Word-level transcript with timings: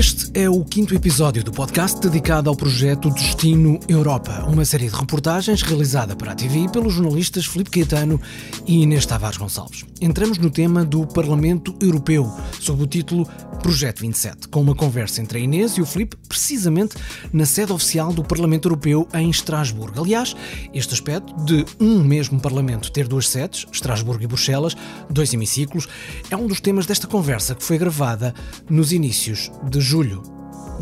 Este 0.00 0.30
é 0.32 0.48
o 0.48 0.64
quinto 0.64 0.94
episódio 0.94 1.44
do 1.44 1.52
podcast 1.52 2.00
dedicado 2.00 2.48
ao 2.48 2.56
projeto 2.56 3.10
Destino 3.10 3.78
Europa, 3.86 4.46
uma 4.48 4.64
série 4.64 4.88
de 4.88 4.96
reportagens 4.96 5.60
realizada 5.60 6.16
para 6.16 6.32
a 6.32 6.34
TV 6.34 6.70
pelos 6.70 6.94
jornalistas 6.94 7.44
Filipe 7.44 7.68
Caetano 7.68 8.18
e 8.66 8.82
Inês 8.82 9.04
Tavares 9.04 9.36
Gonçalves. 9.36 9.84
Entramos 10.00 10.38
no 10.38 10.48
tema 10.48 10.86
do 10.86 11.06
Parlamento 11.06 11.76
Europeu, 11.82 12.34
sob 12.58 12.82
o 12.82 12.86
título 12.86 13.28
Projeto 13.62 14.00
27, 14.00 14.48
com 14.48 14.62
uma 14.62 14.74
conversa 14.74 15.20
entre 15.20 15.36
a 15.36 15.40
Inês 15.42 15.72
e 15.72 15.82
o 15.82 15.86
Filipe, 15.86 16.16
precisamente 16.26 16.96
na 17.30 17.44
sede 17.44 17.70
oficial 17.70 18.10
do 18.10 18.24
Parlamento 18.24 18.68
Europeu 18.68 19.06
em 19.12 19.28
Estrasburgo. 19.28 20.00
Aliás, 20.00 20.34
este 20.72 20.94
aspecto 20.94 21.34
de 21.44 21.66
um 21.78 22.02
mesmo 22.02 22.40
Parlamento 22.40 22.90
ter 22.90 23.06
duas 23.06 23.28
sedes, 23.28 23.66
Estrasburgo 23.70 24.24
e 24.24 24.26
Bruxelas, 24.26 24.74
dois 25.10 25.34
hemiciclos, 25.34 25.86
é 26.30 26.36
um 26.36 26.46
dos 26.46 26.58
temas 26.58 26.86
desta 26.86 27.06
conversa 27.06 27.54
que 27.54 27.62
foi 27.62 27.76
gravada 27.76 28.34
nos 28.70 28.92
inícios 28.92 29.50
de 29.68 29.89
julho 29.90 30.22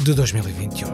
de 0.04 0.12
2021. 0.12 0.86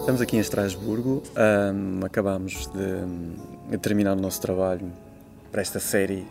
Estamos 0.00 0.22
aqui 0.22 0.38
em 0.38 0.40
Estrasburgo, 0.40 1.22
um, 1.36 2.00
acabamos 2.02 2.66
de, 2.68 3.72
de, 3.72 3.76
terminar 3.76 4.16
o 4.16 4.20
nosso 4.22 4.40
trabalho 4.40 4.90
para 5.52 5.60
esta 5.60 5.78
série 5.78 6.26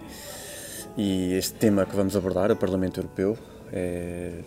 e 0.97 1.33
este 1.33 1.53
tema 1.53 1.85
que 1.85 1.95
vamos 1.95 2.15
abordar, 2.15 2.51
o 2.51 2.55
Parlamento 2.55 3.01
Europeu. 3.01 3.37
É, 3.71 4.39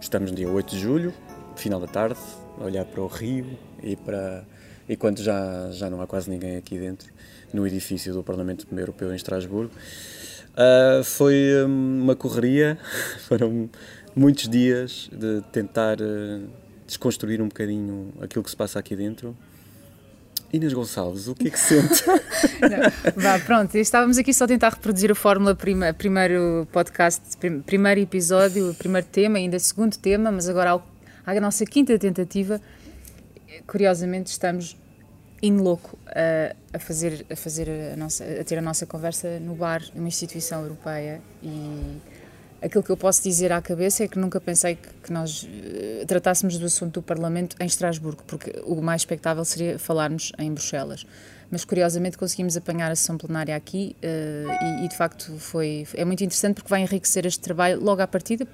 estamos 0.00 0.30
no 0.30 0.36
dia 0.36 0.48
8 0.48 0.76
de 0.76 0.80
julho, 0.80 1.12
final 1.56 1.80
da 1.80 1.88
tarde, 1.88 2.20
a 2.60 2.64
olhar 2.64 2.84
para 2.84 3.00
o 3.00 3.08
Rio 3.08 3.58
e 3.82 3.96
para 3.96 4.44
e 4.88 4.96
quando 4.96 5.20
já, 5.20 5.68
já 5.72 5.90
não 5.90 6.00
há 6.00 6.06
quase 6.06 6.30
ninguém 6.30 6.56
aqui 6.56 6.78
dentro, 6.78 7.12
no 7.52 7.66
edifício 7.66 8.12
do 8.12 8.22
Parlamento 8.22 8.68
Europeu 8.70 9.10
em 9.10 9.16
Estrasburgo. 9.16 9.72
Uh, 10.52 11.02
foi 11.02 11.64
uma 11.64 12.14
correria, 12.14 12.78
foram 13.26 13.70
muitos 14.14 14.48
dias 14.48 15.08
de 15.10 15.40
tentar 15.50 15.98
uh, 16.00 16.46
desconstruir 16.86 17.40
um 17.40 17.48
bocadinho 17.48 18.12
aquilo 18.20 18.44
que 18.44 18.50
se 18.50 18.56
passa 18.56 18.78
aqui 18.78 18.94
dentro. 18.94 19.36
Inês 20.52 20.74
Gonçalves, 20.74 21.28
o 21.28 21.34
que 21.34 21.48
é 21.48 21.50
que 21.50 21.58
sente? 21.58 22.04
Não, 22.60 23.12
vá, 23.16 23.38
pronto, 23.38 23.74
estávamos 23.76 24.18
aqui 24.18 24.34
só 24.34 24.44
a 24.44 24.48
tentar 24.48 24.68
reproduzir 24.68 25.10
a 25.10 25.14
fórmula 25.14 25.54
prima, 25.54 25.94
primeiro 25.94 26.68
podcast, 26.70 27.22
primeiro 27.64 28.00
episódio, 28.00 28.74
primeiro 28.74 29.06
tema, 29.06 29.38
ainda 29.38 29.58
segundo 29.58 29.96
tema, 29.96 30.30
mas 30.30 30.50
agora 30.50 30.78
a 31.24 31.40
nossa 31.40 31.64
quinta 31.64 31.98
tentativa, 31.98 32.60
curiosamente 33.66 34.30
estamos 34.30 34.76
in 35.42 35.58
louco 35.58 35.98
a, 36.06 36.54
a, 36.72 36.78
fazer, 36.78 37.26
a, 37.30 37.36
fazer 37.36 37.68
a, 37.92 37.96
nossa, 37.96 38.24
a 38.24 38.44
ter 38.44 38.58
a 38.58 38.62
nossa 38.62 38.86
conversa 38.86 39.40
no 39.40 39.54
bar, 39.54 39.82
numa 39.94 40.08
instituição 40.08 40.62
europeia 40.62 41.20
e 41.42 42.00
aquilo 42.62 42.82
que 42.82 42.90
eu 42.90 42.96
posso 42.96 43.22
dizer 43.22 43.52
à 43.52 43.60
cabeça 43.60 44.04
é 44.04 44.08
que 44.08 44.18
nunca 44.18 44.40
pensei 44.40 44.76
que, 44.76 44.88
que 45.02 45.12
nós 45.12 45.42
uh, 45.42 46.06
tratássemos 46.06 46.56
do 46.56 46.66
assunto 46.66 46.94
do 46.94 47.02
Parlamento 47.02 47.56
em 47.58 47.66
Estrasburgo, 47.66 48.22
porque 48.24 48.62
o 48.64 48.80
mais 48.80 49.02
expectável 49.02 49.44
seria 49.44 49.78
falarmos 49.78 50.32
em 50.38 50.52
Bruxelas. 50.52 51.04
Mas 51.50 51.64
curiosamente 51.64 52.16
conseguimos 52.16 52.56
apanhar 52.56 52.90
a 52.90 52.96
sessão 52.96 53.18
plenária 53.18 53.54
aqui 53.56 53.96
uh, 53.98 54.80
e, 54.80 54.84
e, 54.84 54.88
de 54.88 54.96
facto 54.96 55.36
foi 55.38 55.86
é 55.94 56.04
muito 56.04 56.22
interessante 56.22 56.54
porque 56.54 56.70
vai 56.70 56.82
enriquecer 56.82 57.26
este 57.26 57.40
trabalho 57.40 57.82
logo 57.82 58.00
à 58.00 58.06
partida 58.06 58.46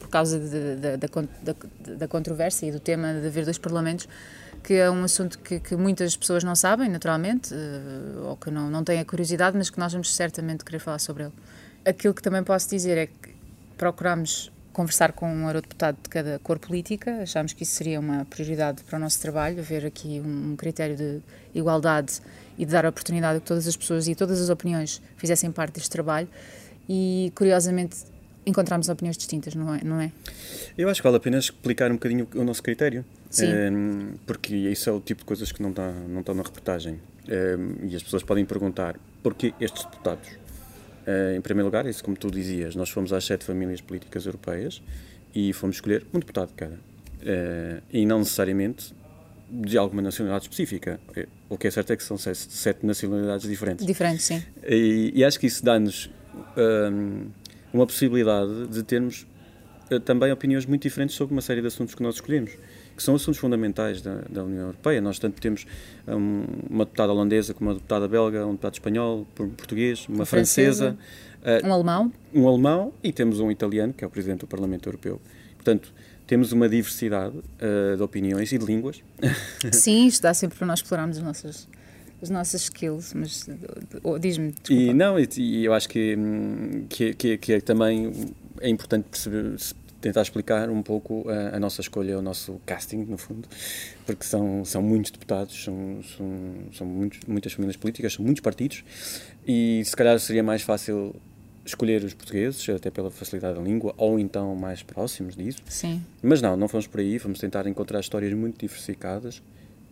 por 0.00 0.08
causa 0.08 0.38
de, 0.38 0.48
de, 0.48 0.96
de, 0.96 1.08
da, 1.42 1.94
da 1.96 2.08
controvérsia 2.08 2.66
e 2.66 2.72
do 2.72 2.80
tema 2.80 3.12
de 3.20 3.26
haver 3.26 3.44
dois 3.44 3.58
parlamentos 3.58 4.08
que 4.62 4.74
é 4.74 4.90
um 4.90 5.04
assunto 5.04 5.38
que, 5.38 5.58
que 5.58 5.76
muitas 5.76 6.16
pessoas 6.16 6.44
não 6.44 6.54
sabem, 6.54 6.88
naturalmente, 6.88 7.52
uh, 7.52 8.28
ou 8.28 8.36
que 8.36 8.50
não, 8.50 8.70
não 8.70 8.84
têm 8.84 9.00
a 9.00 9.04
curiosidade, 9.04 9.56
mas 9.56 9.70
que 9.70 9.78
nós 9.78 9.92
vamos 9.92 10.14
certamente 10.14 10.64
querer 10.64 10.78
falar 10.78 10.98
sobre 10.98 11.24
ele. 11.24 11.32
Aquilo 11.84 12.14
que 12.14 12.22
também 12.22 12.44
posso 12.44 12.68
dizer 12.70 12.96
é 12.96 13.06
que 13.06 13.34
procuramos 13.76 14.52
conversar 14.72 15.12
com 15.12 15.26
um 15.30 15.46
eurodeputado 15.46 15.98
de 16.02 16.08
cada 16.08 16.38
cor 16.38 16.58
política, 16.58 17.22
achámos 17.22 17.52
que 17.52 17.62
isso 17.62 17.72
seria 17.72 18.00
uma 18.00 18.24
prioridade 18.24 18.82
para 18.84 18.96
o 18.96 19.00
nosso 19.00 19.20
trabalho, 19.20 19.58
haver 19.60 19.84
aqui 19.84 20.20
um, 20.24 20.56
critério 20.56 20.96
de 20.96 21.20
igualdade 21.54 22.20
e 22.56 22.64
de 22.64 22.72
dar 22.72 22.86
a 22.86 22.88
oportunidade 22.88 23.38
a 23.38 23.40
que 23.40 23.46
todas 23.46 23.66
as 23.66 23.76
pessoas 23.76 24.08
e 24.08 24.14
todas 24.14 24.40
as 24.40 24.48
opiniões 24.48 25.02
fizessem 25.16 25.52
parte 25.52 25.74
deste 25.74 25.90
trabalho. 25.90 26.28
E, 26.88 27.32
curiosamente, 27.34 27.96
encontramos 28.46 28.88
opiniões 28.88 29.16
distintas, 29.16 29.54
não 29.54 29.74
é? 29.74 29.84
Não 29.84 30.00
é? 30.00 30.12
Eu 30.76 30.88
acho 30.88 31.00
que 31.00 31.04
vale 31.04 31.16
a 31.16 31.20
pena 31.20 31.38
explicar 31.38 31.90
um 31.90 31.94
bocadinho 31.94 32.28
o 32.34 32.44
nosso 32.44 32.62
critério. 32.62 33.04
Sim. 33.30 33.46
Um, 33.46 33.50
ehm, 33.50 34.14
porque 34.26 34.54
isso 34.54 34.90
é 34.90 34.92
o 34.92 35.00
tipo 35.00 35.20
de 35.20 35.24
coisas 35.24 35.52
que 35.52 35.62
não 35.62 35.70
está, 35.70 35.90
não 35.90 36.20
estão 36.20 36.34
na 36.34 36.42
reportagem. 36.42 37.00
Um, 37.28 37.32
ehm, 37.32 37.90
e 37.90 37.96
as 37.96 38.02
pessoas 38.02 38.22
podem 38.22 38.44
perguntar 38.44 38.96
porquê 39.22 39.54
estes 39.60 39.84
deputados? 39.84 40.28
Uh, 41.06 41.36
em 41.36 41.40
primeiro 41.40 41.66
lugar, 41.66 41.84
isso 41.86 42.02
como 42.04 42.16
tu 42.16 42.30
dizias, 42.30 42.76
nós 42.76 42.88
fomos 42.88 43.12
às 43.12 43.24
sete 43.24 43.44
famílias 43.44 43.80
políticas 43.80 44.24
europeias 44.24 44.80
e 45.34 45.52
fomos 45.52 45.76
escolher 45.76 46.06
um 46.14 46.18
deputado 46.20 46.48
de 46.48 46.54
cada. 46.54 46.74
Uh, 46.74 47.82
e 47.92 48.06
não 48.06 48.20
necessariamente 48.20 48.94
de 49.50 49.76
alguma 49.76 50.00
nacionalidade 50.00 50.44
específica. 50.44 50.98
O 51.48 51.58
que 51.58 51.66
é 51.66 51.70
certo 51.70 51.92
é 51.92 51.96
que 51.96 52.02
são 52.02 52.16
sete, 52.16 52.38
sete 52.38 52.86
nacionalidades 52.86 53.46
diferentes. 53.46 53.84
Diferentes, 53.84 54.24
sim. 54.24 54.42
E, 54.66 55.12
e 55.14 55.24
acho 55.24 55.38
que 55.38 55.46
isso 55.46 55.62
dá-nos 55.62 56.10
um, 56.56 56.60
ehm, 56.60 57.26
uma 57.72 57.86
possibilidade 57.86 58.68
de 58.68 58.82
termos 58.82 59.26
uh, 59.90 60.00
também 60.00 60.30
opiniões 60.32 60.66
muito 60.66 60.82
diferentes 60.82 61.16
sobre 61.16 61.34
uma 61.34 61.42
série 61.42 61.60
de 61.60 61.66
assuntos 61.66 61.94
que 61.94 62.02
nós 62.02 62.16
escolhemos 62.16 62.52
que 62.96 63.02
são 63.02 63.14
assuntos 63.14 63.38
fundamentais 63.40 64.00
da, 64.00 64.22
da 64.28 64.44
União 64.44 64.66
Europeia. 64.66 65.00
Nós, 65.00 65.18
tanto, 65.18 65.40
temos 65.40 65.66
um, 66.06 66.44
uma 66.68 66.84
deputada 66.84 67.12
holandesa, 67.12 67.54
como 67.54 67.70
uma 67.70 67.74
deputada 67.74 68.06
belga, 68.06 68.46
um 68.46 68.50
deputado 68.50 68.74
espanhol, 68.74 69.26
português, 69.34 70.06
uma 70.08 70.26
francesa, 70.26 70.96
francesa 71.42 71.64
uh, 71.64 71.68
um 71.68 71.72
alemão. 71.72 72.12
Um 72.34 72.48
alemão 72.48 72.92
e 73.02 73.12
temos 73.12 73.40
um 73.40 73.50
italiano, 73.50 73.92
que 73.92 74.04
é 74.04 74.06
o 74.06 74.10
Presidente 74.10 74.40
do 74.40 74.46
Parlamento 74.46 74.88
Europeu. 74.88 75.20
Portanto, 75.56 75.92
temos 76.26 76.52
uma 76.52 76.68
diversidade 76.68 77.36
uh, 77.36 77.96
de 77.96 78.02
opiniões 78.02 78.52
e 78.52 78.58
de 78.58 78.64
línguas. 78.64 79.02
Sim, 79.72 80.06
isto 80.06 80.22
dá 80.22 80.34
sempre 80.34 80.58
para 80.58 80.66
nós 80.66 80.80
explorarmos 80.80 81.18
as 81.18 81.22
nossas 81.22 81.68
as 82.22 82.30
nossas 82.30 82.62
skills, 82.62 83.12
mas 83.14 83.48
diz-me, 84.20 84.54
E 84.70 84.94
não, 84.94 85.18
e, 85.18 85.28
e, 85.36 85.64
eu 85.64 85.74
acho 85.74 85.88
que, 85.88 86.16
hum, 86.16 86.86
que, 86.88 87.14
que, 87.14 87.36
que 87.36 87.52
é 87.54 87.60
também 87.60 88.12
é 88.60 88.68
importante 88.68 89.06
perceber, 89.10 89.56
tentar 90.02 90.22
explicar 90.22 90.68
um 90.68 90.82
pouco 90.82 91.24
a, 91.28 91.56
a, 91.56 91.60
nossa 91.60 91.80
escolha, 91.80 92.18
o 92.18 92.22
nosso 92.22 92.60
casting, 92.66 93.04
no 93.04 93.16
fundo, 93.16 93.48
porque 94.04 94.24
são, 94.24 94.64
são 94.64 94.82
muitos 94.82 95.10
deputados, 95.10 95.64
são, 95.64 96.00
são, 96.16 96.54
são 96.72 96.86
muitos, 96.86 97.20
muitas 97.26 97.52
famílias 97.52 97.76
políticas, 97.76 98.12
são 98.12 98.24
muitos 98.24 98.40
partidos, 98.40 98.84
e 99.46 99.82
se 99.84 99.96
calhar 99.96 100.18
seria 100.18 100.42
mais 100.42 100.62
fácil 100.62 101.14
escolher 101.64 102.02
os 102.02 102.12
portugueses, 102.12 102.68
até 102.68 102.90
pela 102.90 103.10
facilidade 103.10 103.56
da 103.56 103.62
língua, 103.62 103.94
ou 103.96 104.18
então 104.18 104.54
mais 104.56 104.82
próximos 104.82 105.36
disso. 105.36 105.62
Sim. 105.68 106.02
Mas 106.20 106.42
não, 106.42 106.56
não 106.56 106.66
fomos 106.66 106.88
por 106.88 106.98
aí, 106.98 107.16
vamos 107.18 107.38
tentar 107.38 107.66
encontrar 107.68 108.00
histórias 108.00 108.32
muito 108.34 108.58
diversificadas, 108.58 109.40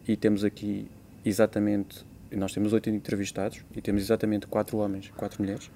e 0.07 0.17
temos 0.17 0.43
aqui 0.43 0.87
exatamente, 1.25 2.05
nós 2.37 2.53
temos 2.53 2.73
oito 2.73 2.89
entrevistados, 2.91 3.65
e 3.75 3.81
temos 3.81 4.03
exatamente 4.03 4.47
quatro 4.47 4.79
homens, 4.79 5.11
quatro 5.17 5.43
mulheres, 5.43 5.71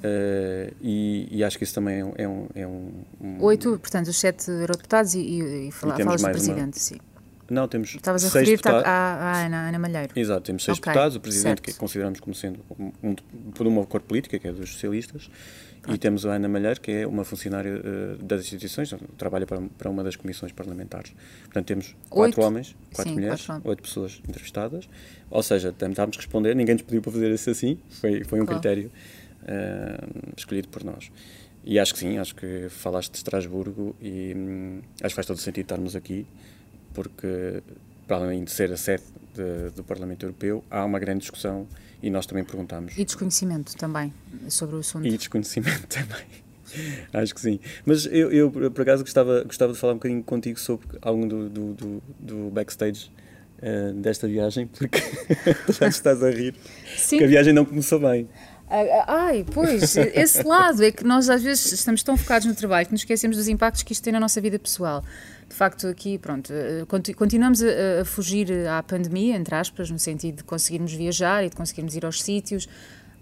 Uh, 0.00 0.74
e, 0.80 1.28
e, 1.30 1.44
acho 1.44 1.58
que 1.58 1.64
isso 1.64 1.74
também 1.74 2.00
é 2.16 2.26
um. 2.26 2.46
É 2.54 2.66
um, 2.66 2.90
um 3.20 3.44
Oito, 3.44 3.78
portanto, 3.78 4.06
os 4.08 4.16
sete 4.16 4.50
eurodeputados 4.50 5.12
e, 5.14 5.20
e, 5.20 5.68
e 5.68 5.72
fala, 5.72 5.94
falas 5.94 6.22
do 6.22 6.30
Presidente, 6.30 6.76
uma... 6.76 6.80
sim. 6.80 6.96
Não, 7.50 7.68
temos 7.68 7.96
Estavas 7.96 8.24
a 8.24 8.28
referir-te 8.28 8.66
à, 8.68 8.80
à, 8.80 9.44
Ana, 9.44 9.68
Ana 9.68 9.78
Malheiro. 9.78 10.12
Exato, 10.16 10.40
temos 10.42 10.64
seis 10.64 10.78
okay, 10.78 10.90
deputados, 10.90 11.16
o 11.16 11.20
Presidente 11.20 11.58
certo. 11.58 11.62
que 11.62 11.74
consideramos 11.74 12.20
como 12.20 12.34
sendo 12.34 12.60
um, 12.78 12.92
um, 13.02 13.14
por 13.52 13.66
uma 13.66 13.84
cor 13.84 14.00
política, 14.00 14.38
que 14.38 14.48
é 14.48 14.52
dos 14.52 14.72
socialistas, 14.72 15.28
Pronto. 15.82 15.94
e 15.94 15.98
temos 15.98 16.26
a 16.26 16.34
Ana 16.34 16.48
Malheiro, 16.48 16.80
que 16.80 16.90
é 16.90 17.06
uma 17.06 17.24
funcionária 17.24 17.80
uh, 17.80 18.22
das 18.22 18.42
instituições, 18.42 18.94
trabalha 19.16 19.46
para, 19.46 19.62
para 19.78 19.88
uma 19.88 20.04
das 20.04 20.14
comissões 20.14 20.52
parlamentares. 20.52 21.12
Portanto, 21.44 21.66
temos 21.66 21.96
quatro 22.08 22.40
oito. 22.40 22.40
homens, 22.40 22.76
quatro 22.92 23.10
Sim, 23.10 23.18
mulheres, 23.18 23.46
quatro. 23.46 23.68
oito 23.68 23.82
pessoas 23.82 24.20
entrevistadas, 24.28 24.88
ou 25.30 25.42
seja, 25.42 25.72
tentámos 25.72 26.16
responder, 26.16 26.54
ninguém 26.54 26.74
nos 26.74 26.82
pediu 26.82 27.00
para 27.00 27.12
fazer 27.12 27.30
isso 27.30 27.48
assim, 27.48 27.78
foi, 27.88 28.24
foi 28.24 28.40
um 28.40 28.44
claro. 28.44 28.60
critério 28.60 28.90
uh, 29.42 30.32
escolhido 30.36 30.68
por 30.68 30.84
nós. 30.84 31.10
E 31.64 31.78
acho 31.78 31.92
que 31.92 32.00
sim, 32.00 32.18
acho 32.18 32.34
que 32.34 32.68
falaste 32.68 33.12
de 33.12 33.18
Estrasburgo 33.18 33.94
e 34.00 34.34
hum, 34.34 34.80
acho 35.02 35.10
que 35.10 35.14
faz 35.14 35.26
todo 35.26 35.36
o 35.36 35.40
sentido 35.40 35.64
estarmos 35.64 35.94
aqui, 35.94 36.26
porque, 36.94 37.62
para 38.06 38.18
além 38.18 38.44
de 38.44 38.50
ser 38.50 38.72
a 38.72 38.76
sede 38.76 39.04
de, 39.34 39.70
do 39.74 39.84
Parlamento 39.84 40.24
Europeu, 40.24 40.64
há 40.70 40.84
uma 40.84 40.98
grande 40.98 41.20
discussão 41.20 41.66
e 42.02 42.10
nós 42.10 42.26
também 42.26 42.44
perguntamos. 42.44 42.96
E 42.96 43.04
desconhecimento 43.04 43.76
também 43.76 44.12
sobre 44.48 44.76
o 44.76 44.78
assunto. 44.80 45.06
E 45.06 45.16
desconhecimento 45.16 45.86
também. 45.88 46.26
Acho 47.12 47.34
que 47.34 47.40
sim. 47.40 47.58
Mas 47.84 48.06
eu, 48.06 48.30
eu, 48.30 48.50
por 48.50 48.82
acaso, 48.82 49.02
gostava, 49.02 49.42
gostava 49.44 49.72
de 49.72 49.78
falar 49.78 49.94
um 49.94 49.96
bocadinho 49.96 50.22
contigo 50.22 50.58
sobre 50.58 50.86
algum 51.02 51.26
do, 51.26 51.48
do, 51.48 51.74
do, 51.74 52.02
do 52.18 52.50
backstage 52.50 53.10
uh, 53.58 53.92
desta 53.94 54.28
viagem, 54.28 54.66
porque 54.66 55.00
já 55.78 55.88
estás 55.88 56.22
a 56.22 56.30
rir. 56.30 56.54
Sim. 56.96 57.18
Que 57.18 57.24
a 57.24 57.26
viagem 57.26 57.52
não 57.52 57.64
começou 57.64 57.98
bem. 57.98 58.28
Ai, 59.08 59.44
pois, 59.52 59.96
esse 59.96 60.44
lado 60.44 60.84
é 60.84 60.92
que 60.92 61.02
nós 61.02 61.28
às 61.28 61.42
vezes 61.42 61.72
estamos 61.72 62.04
tão 62.04 62.16
focados 62.16 62.46
no 62.46 62.54
trabalho 62.54 62.86
que 62.86 62.92
nos 62.92 63.00
esquecemos 63.00 63.36
dos 63.36 63.48
impactos 63.48 63.82
que 63.82 63.92
isto 63.92 64.02
tem 64.04 64.12
na 64.12 64.20
nossa 64.20 64.40
vida 64.40 64.60
pessoal. 64.60 65.02
De 65.50 65.56
facto, 65.56 65.88
aqui, 65.88 66.16
pronto, 66.16 66.52
eh, 66.52 66.86
continuamos 67.14 67.60
a, 67.60 68.02
a 68.02 68.04
fugir 68.04 68.48
à 68.68 68.80
pandemia, 68.84 69.36
entre 69.36 69.52
aspas, 69.56 69.90
no 69.90 69.98
sentido 69.98 70.36
de 70.36 70.44
conseguirmos 70.44 70.92
viajar 70.92 71.44
e 71.44 71.50
de 71.50 71.56
conseguirmos 71.56 71.96
ir 71.96 72.06
aos 72.06 72.22
sítios, 72.22 72.68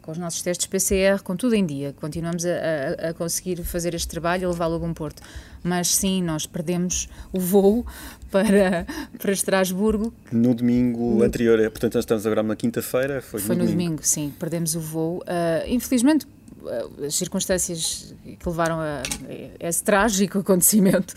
com 0.02 0.12
os 0.12 0.18
nossos 0.18 0.42
testes 0.42 0.66
PCR, 0.66 1.22
com 1.24 1.34
tudo 1.34 1.54
em 1.54 1.64
dia. 1.64 1.94
Continuamos 1.98 2.44
a, 2.44 2.50
a, 2.50 3.08
a 3.08 3.14
conseguir 3.14 3.64
fazer 3.64 3.94
este 3.94 4.08
trabalho 4.08 4.44
e 4.44 4.46
levá-lo 4.46 4.76
a 4.76 4.78
bom 4.78 4.92
porto. 4.92 5.22
Mas 5.64 5.88
sim, 5.88 6.22
nós 6.22 6.46
perdemos 6.46 7.08
o 7.32 7.40
voo 7.40 7.86
para, 8.30 8.86
para 9.18 9.32
Estrasburgo. 9.32 10.12
No 10.30 10.54
domingo 10.54 11.16
no... 11.16 11.22
anterior, 11.22 11.58
portanto, 11.70 11.94
nós 11.94 12.02
estamos 12.04 12.26
agora 12.26 12.42
na 12.42 12.56
quinta-feira. 12.56 13.22
Foi, 13.22 13.40
foi 13.40 13.56
no, 13.56 13.62
no 13.62 13.70
domingo. 13.70 13.84
domingo. 13.84 14.02
sim, 14.02 14.34
perdemos 14.38 14.74
o 14.74 14.80
voo. 14.80 15.18
Uh, 15.20 15.66
infelizmente, 15.66 16.26
as 17.06 17.14
circunstâncias 17.14 18.14
que 18.24 18.48
levaram 18.48 18.80
a, 18.80 19.02
a 19.60 19.68
esse 19.68 19.82
trágico 19.82 20.40
acontecimento 20.40 21.14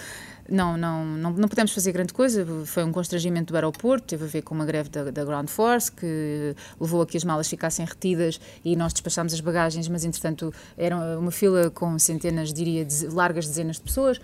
não, 0.51 0.75
não, 0.77 1.05
não, 1.05 1.31
não 1.31 1.47
pudemos 1.47 1.71
fazer 1.71 1.91
grande 1.91 2.13
coisa. 2.13 2.45
Foi 2.65 2.83
um 2.83 2.91
constrangimento 2.91 3.53
do 3.53 3.55
aeroporto, 3.55 4.07
teve 4.07 4.25
a 4.25 4.27
ver 4.27 4.41
com 4.41 4.53
uma 4.53 4.65
greve 4.65 4.89
da, 4.89 5.09
da 5.09 5.23
Ground 5.23 5.47
Force, 5.47 5.91
que 5.91 6.55
levou 6.79 7.01
a 7.01 7.05
que 7.05 7.17
as 7.17 7.23
malas 7.23 7.47
ficassem 7.47 7.85
retidas 7.85 8.39
e 8.63 8.75
nós 8.75 8.93
despachámos 8.93 9.33
as 9.33 9.39
bagagens, 9.39 9.87
mas 9.87 10.03
entretanto 10.03 10.53
era 10.77 11.17
uma 11.17 11.31
fila 11.31 11.69
com 11.69 11.97
centenas, 11.97 12.53
diria, 12.53 12.83
de, 12.85 13.07
largas 13.07 13.47
dezenas 13.47 13.77
de 13.77 13.83
pessoas. 13.83 14.19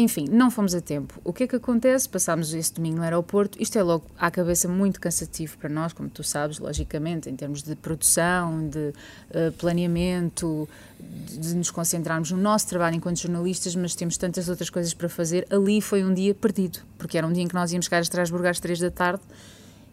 Enfim, 0.00 0.24
não 0.30 0.50
fomos 0.50 0.74
a 0.74 0.80
tempo. 0.80 1.20
O 1.22 1.30
que 1.30 1.42
é 1.42 1.46
que 1.46 1.56
acontece? 1.56 2.08
Passámos 2.08 2.54
esse 2.54 2.72
domingo 2.72 2.96
no 2.96 3.02
aeroporto. 3.02 3.60
Isto 3.60 3.78
é 3.78 3.82
logo 3.82 4.06
à 4.18 4.30
cabeça 4.30 4.66
muito 4.66 4.98
cansativo 4.98 5.58
para 5.58 5.68
nós, 5.68 5.92
como 5.92 6.08
tu 6.08 6.24
sabes, 6.24 6.58
logicamente, 6.58 7.28
em 7.28 7.36
termos 7.36 7.62
de 7.62 7.76
produção, 7.76 8.66
de 8.66 8.78
uh, 8.78 9.52
planeamento, 9.58 10.66
de, 10.98 11.36
de 11.36 11.54
nos 11.54 11.70
concentrarmos 11.70 12.30
no 12.30 12.38
nosso 12.38 12.66
trabalho 12.66 12.96
enquanto 12.96 13.18
jornalistas, 13.18 13.76
mas 13.76 13.94
temos 13.94 14.16
tantas 14.16 14.48
outras 14.48 14.70
coisas 14.70 14.94
para 14.94 15.06
fazer. 15.06 15.46
Ali 15.50 15.82
foi 15.82 16.02
um 16.02 16.14
dia 16.14 16.34
perdido, 16.34 16.78
porque 16.96 17.18
era 17.18 17.26
um 17.26 17.32
dia 17.32 17.42
em 17.42 17.46
que 17.46 17.54
nós 17.54 17.70
íamos 17.70 17.86
cá 17.86 17.98
a 17.98 18.00
Estrasburgo 18.00 18.48
às 18.48 18.58
3 18.58 18.80
da 18.80 18.90
tarde 18.90 19.22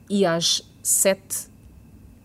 e 0.09 0.25
às 0.25 0.63
7 0.81 1.49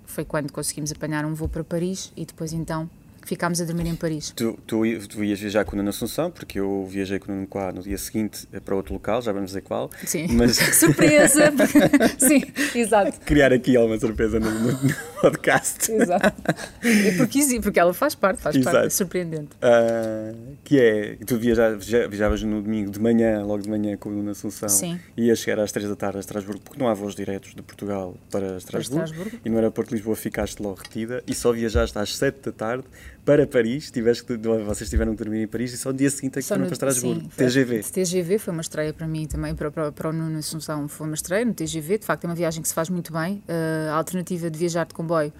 foi 0.07 0.25
quando 0.25 0.53
conseguimos 0.53 0.93
apanhar 0.93 1.25
um 1.25 1.35
voo 1.35 1.49
para 1.49 1.65
Paris 1.65 2.13
e 2.17 2.25
depois 2.25 2.53
então 2.53 2.89
ficámos 3.25 3.61
a 3.61 3.65
dormir 3.65 3.87
em 3.87 3.95
Paris. 3.95 4.33
Tu, 4.35 4.59
tu, 4.67 4.83
tu 5.09 5.25
ias 5.25 5.41
viajar 5.41 5.65
com 5.65 5.73
o 5.73 5.77
Nuno 5.77 5.91
Assunção, 5.91 6.31
porque 6.31 6.59
eu 6.59 6.87
viajei 6.89 7.19
com 7.19 7.31
o 7.31 7.35
Nuno 7.35 7.47
Quá 7.47 7.73
no 7.73 7.83
dia 7.83 7.99
seguinte 7.99 8.47
para 8.65 8.75
outro 8.75 8.95
local, 8.95 9.23
já 9.23 9.33
vamos 9.33 9.51
dizer 9.51 9.63
qual. 9.63 9.91
Sim. 10.05 10.27
Mas... 10.31 10.57
surpresa! 10.77 11.53
Sim, 12.19 12.43
exato. 12.75 13.21
Criar 13.21 13.53
aqui 13.53 13.77
alguma 13.77 13.99
surpresa 13.99 14.39
no, 14.39 14.51
no, 14.51 14.73
no 14.73 14.95
podcast. 15.21 15.91
Exato. 15.93 16.43
E 16.83 17.13
porque, 17.17 17.61
porque 17.61 17.81
ela 17.81 17.95
faz 17.95 18.15
parte, 18.15 18.41
faz 18.41 18.57
exato. 18.57 18.75
parte, 18.75 18.87
é 18.87 18.91
surpreendente. 18.91 19.51
Uh, 19.57 20.57
que 20.65 20.79
é, 20.79 21.17
tu 21.27 21.39
viajavas, 21.39 21.87
viajavas 21.87 22.43
no 22.43 22.63
domingo 22.63 22.91
de 22.91 23.01
manhã, 23.01 23.43
logo 23.45 23.63
de 23.63 23.71
manhã 23.71 23.97
com 23.97 24.09
o 24.09 24.13
Nuno 24.13 24.31
Assunção. 24.31 24.69
Sim. 24.69 24.99
E 25.17 25.27
ias 25.27 25.39
chegar 25.39 25.63
às 25.63 25.73
3 25.73 25.89
da 25.89 25.97
tarde 25.97 26.19
a 26.19 26.21
Estrasburgo, 26.21 26.61
porque 26.63 26.79
não 26.79 26.89
há 26.89 26.95
voos 26.95 27.15
diretos 27.15 27.55
de 27.55 27.63
Portugal 27.63 28.17
para 28.31 28.57
Estrasburgo. 28.57 29.05
Para 29.05 29.11
Estrasburgo. 29.11 29.41
E 29.45 29.51
no 29.51 29.57
aeroporto 29.57 29.91
de 29.91 29.97
Lisboa 29.97 30.17
ficaste 30.17 30.63
logo 30.63 30.77
retida 30.77 31.23
e 31.27 31.35
só 31.35 31.53
viajaste 31.53 31.99
às 31.99 32.17
7 32.17 32.41
da 32.43 32.53
tarde 32.53 32.85
para 33.25 33.47
Paris, 33.47 33.91
tiveste 33.91 34.25
que, 34.25 34.37
vocês 34.37 34.91
tiveram 34.91 35.13
que 35.15 35.23
dormir 35.23 35.43
em 35.43 35.47
Paris 35.47 35.73
e 35.73 35.79
só 35.79 35.91
no 35.91 35.99
dia 35.99 36.11
seguinte 36.11 36.39
é 36.39 36.43
que 36.43 36.49
foram 36.49 36.65
para 36.65 36.73
Estrasburgo. 36.73 37.23
Sim, 37.23 37.29
TGV. 37.37 37.83
TGV 37.83 38.39
foi 38.39 38.53
uma 38.53 38.63
estreia 38.63 38.93
para 38.93 39.07
mim 39.07 39.27
também, 39.27 39.55
para, 39.55 39.71
para, 39.71 39.93
para 39.93 40.09
o 40.11 40.13
Nuno 40.13 40.39
Assunção 40.39 40.89
foi 40.89 41.07
uma 41.07 41.15
estreia 41.15 41.45
no 41.45 41.55
TGV. 41.55 41.99
De 41.99 42.05
facto, 42.05 42.25
é 42.25 42.27
uma 42.27 42.35
viagem 42.35 42.61
que 42.61 42.69
se 42.69 42.75
faz 42.75 42.89
muito 42.89 43.13
bem. 43.13 43.43
Uh, 43.49 43.91
a 43.91 43.95
alternativa 43.95 44.51
de 44.51 44.59
viajar 44.59 44.87
de 44.87 44.95
comboio 44.95 45.33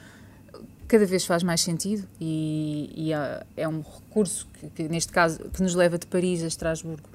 cada 0.87 1.07
vez 1.07 1.25
faz 1.25 1.43
mais 1.43 1.63
sentido 1.63 2.07
e, 2.21 2.93
e 2.95 3.13
é 3.57 3.67
um 3.67 3.81
recurso 3.81 4.47
que, 4.61 4.69
que, 4.69 4.89
neste 4.89 5.11
caso, 5.11 5.39
que 5.53 5.63
nos 5.63 5.75
leva 5.75 5.99
de 5.99 6.07
Paris 6.07 6.43
a 6.43 6.47
Estrasburgo 6.47 7.09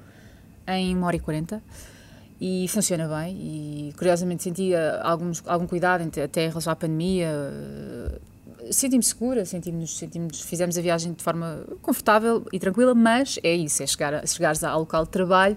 em 0.66 0.96
1 0.96 1.02
hora 1.02 1.16
e 1.16 1.20
40 1.20 1.62
e 2.40 2.66
funciona 2.68 3.08
bem 3.08 3.36
e 3.36 3.92
curiosamente 3.96 4.42
senti 4.42 4.72
alguns, 5.02 5.42
algum 5.46 5.66
cuidado 5.66 6.02
até 6.22 6.44
em 6.44 6.48
relação 6.48 6.72
à 6.72 6.76
pandemia 6.76 7.30
senti-me 8.70 9.02
segura, 9.02 9.44
sentimos, 9.44 9.96
sentimos, 9.96 10.40
fizemos 10.40 10.76
a 10.76 10.80
viagem 10.80 11.12
de 11.12 11.22
forma 11.22 11.64
confortável 11.82 12.44
e 12.52 12.58
tranquila, 12.58 12.94
mas 12.94 13.38
é 13.42 13.54
isso, 13.54 13.82
é 13.82 13.86
chegar, 13.86 14.26
chegares 14.26 14.62
ao 14.64 14.80
local 14.80 15.04
de 15.04 15.10
trabalho 15.10 15.56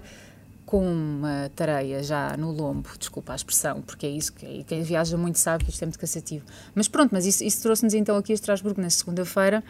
com 0.72 0.90
uma 0.90 1.50
tareia 1.54 2.02
já 2.02 2.34
no 2.34 2.50
lombo, 2.50 2.88
desculpa 2.98 3.34
a 3.34 3.36
expressão, 3.36 3.82
porque 3.82 4.06
é 4.06 4.08
isso 4.08 4.32
que 4.32 4.64
quem 4.64 4.82
viaja 4.82 5.18
muito 5.18 5.38
sabe 5.38 5.64
que 5.64 5.70
isto 5.70 5.82
é 5.82 5.84
muito 5.84 5.98
cansativo. 5.98 6.46
Mas 6.74 6.88
pronto, 6.88 7.10
mas 7.12 7.26
isso, 7.26 7.44
isso 7.44 7.60
trouxe-nos 7.60 7.92
então 7.92 8.16
aqui 8.16 8.32
a 8.32 8.34
Estrasburgo 8.34 8.80
na 8.80 8.88
segunda-feira. 8.88 9.62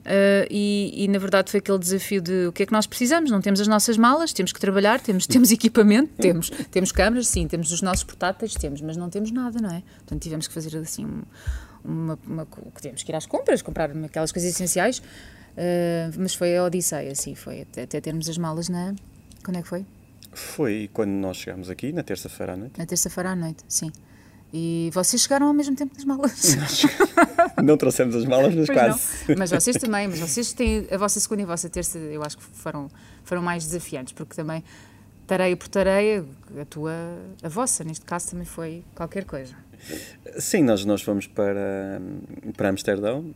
Uh, 0.00 0.42
e, 0.50 1.04
e, 1.04 1.06
na 1.06 1.20
verdade 1.20 1.48
foi 1.48 1.58
aquele 1.58 1.78
desafio 1.78 2.20
de 2.20 2.48
o 2.48 2.52
que 2.52 2.64
é 2.64 2.66
que 2.66 2.72
nós 2.72 2.88
precisamos? 2.88 3.30
Não 3.30 3.40
temos 3.40 3.60
as 3.60 3.68
nossas 3.68 3.96
malas, 3.96 4.32
temos 4.32 4.52
que 4.52 4.58
trabalhar, 4.58 5.00
temos, 5.00 5.28
temos 5.28 5.52
equipamento, 5.52 6.10
temos, 6.18 6.50
temos 6.72 6.90
câmaras, 6.90 7.28
sim, 7.28 7.46
temos 7.46 7.70
os 7.70 7.80
nossos 7.80 8.02
portáteis, 8.02 8.52
temos, 8.54 8.80
mas 8.80 8.96
não 8.96 9.08
temos 9.08 9.30
nada, 9.30 9.60
não 9.60 9.70
é? 9.70 9.84
Portanto, 9.98 10.22
tivemos 10.22 10.48
que 10.48 10.54
fazer 10.54 10.76
assim 10.76 11.06
uma, 11.84 12.18
uma, 12.26 12.46
temos 12.80 13.02
que 13.02 13.12
ir 13.12 13.14
às 13.14 13.26
compras, 13.26 13.62
comprar 13.62 13.90
aquelas 14.04 14.32
coisas 14.32 14.50
essenciais, 14.50 14.98
uh, 14.98 16.12
mas 16.18 16.34
foi 16.34 16.56
a 16.56 16.64
Odisseia, 16.64 17.12
assim, 17.12 17.34
foi 17.34 17.62
até, 17.62 17.82
até 17.82 18.00
termos 18.00 18.28
as 18.28 18.38
malas 18.38 18.68
na. 18.68 18.94
Quando 19.44 19.58
é 19.58 19.62
que 19.62 19.68
foi? 19.68 19.84
Foi 20.32 20.88
quando 20.92 21.10
nós 21.10 21.36
chegámos 21.36 21.68
aqui, 21.68 21.92
na 21.92 22.02
terça-feira 22.02 22.54
à 22.54 22.56
noite. 22.56 22.78
Na 22.78 22.86
terça-feira 22.86 23.30
à 23.30 23.36
noite, 23.36 23.64
sim. 23.68 23.92
E 24.54 24.90
vocês 24.92 25.22
chegaram 25.22 25.46
ao 25.46 25.54
mesmo 25.54 25.74
tempo 25.74 25.94
nas 25.94 26.04
malas. 26.04 26.56
Não 27.62 27.76
trouxemos 27.76 28.14
as 28.14 28.26
malas, 28.26 28.54
mas 28.54 28.66
pois 28.66 28.78
quase. 28.78 29.00
Não. 29.28 29.36
Mas 29.38 29.50
vocês 29.50 29.76
também, 29.78 30.08
mas 30.08 30.18
vocês 30.18 30.52
têm 30.52 30.86
a 30.90 30.98
vossa 30.98 31.18
segunda 31.18 31.40
e 31.40 31.44
a 31.44 31.46
vossa 31.46 31.70
terça, 31.70 31.98
eu 31.98 32.22
acho 32.22 32.36
que 32.36 32.44
foram, 32.44 32.90
foram 33.24 33.40
mais 33.40 33.64
desafiantes, 33.64 34.12
porque 34.12 34.34
também 34.34 34.62
tareia 35.32 35.56
por 35.56 35.68
tareia, 35.68 36.24
a 36.60 36.64
tua, 36.66 36.92
a 37.42 37.48
vossa, 37.48 37.82
neste 37.82 38.04
caso, 38.04 38.30
também 38.30 38.44
foi 38.44 38.84
qualquer 38.94 39.24
coisa. 39.24 39.54
Sim, 40.38 40.62
nós, 40.62 40.84
nós 40.84 41.00
fomos 41.00 41.26
para, 41.26 42.02
para 42.54 42.68
Amsterdão. 42.68 43.34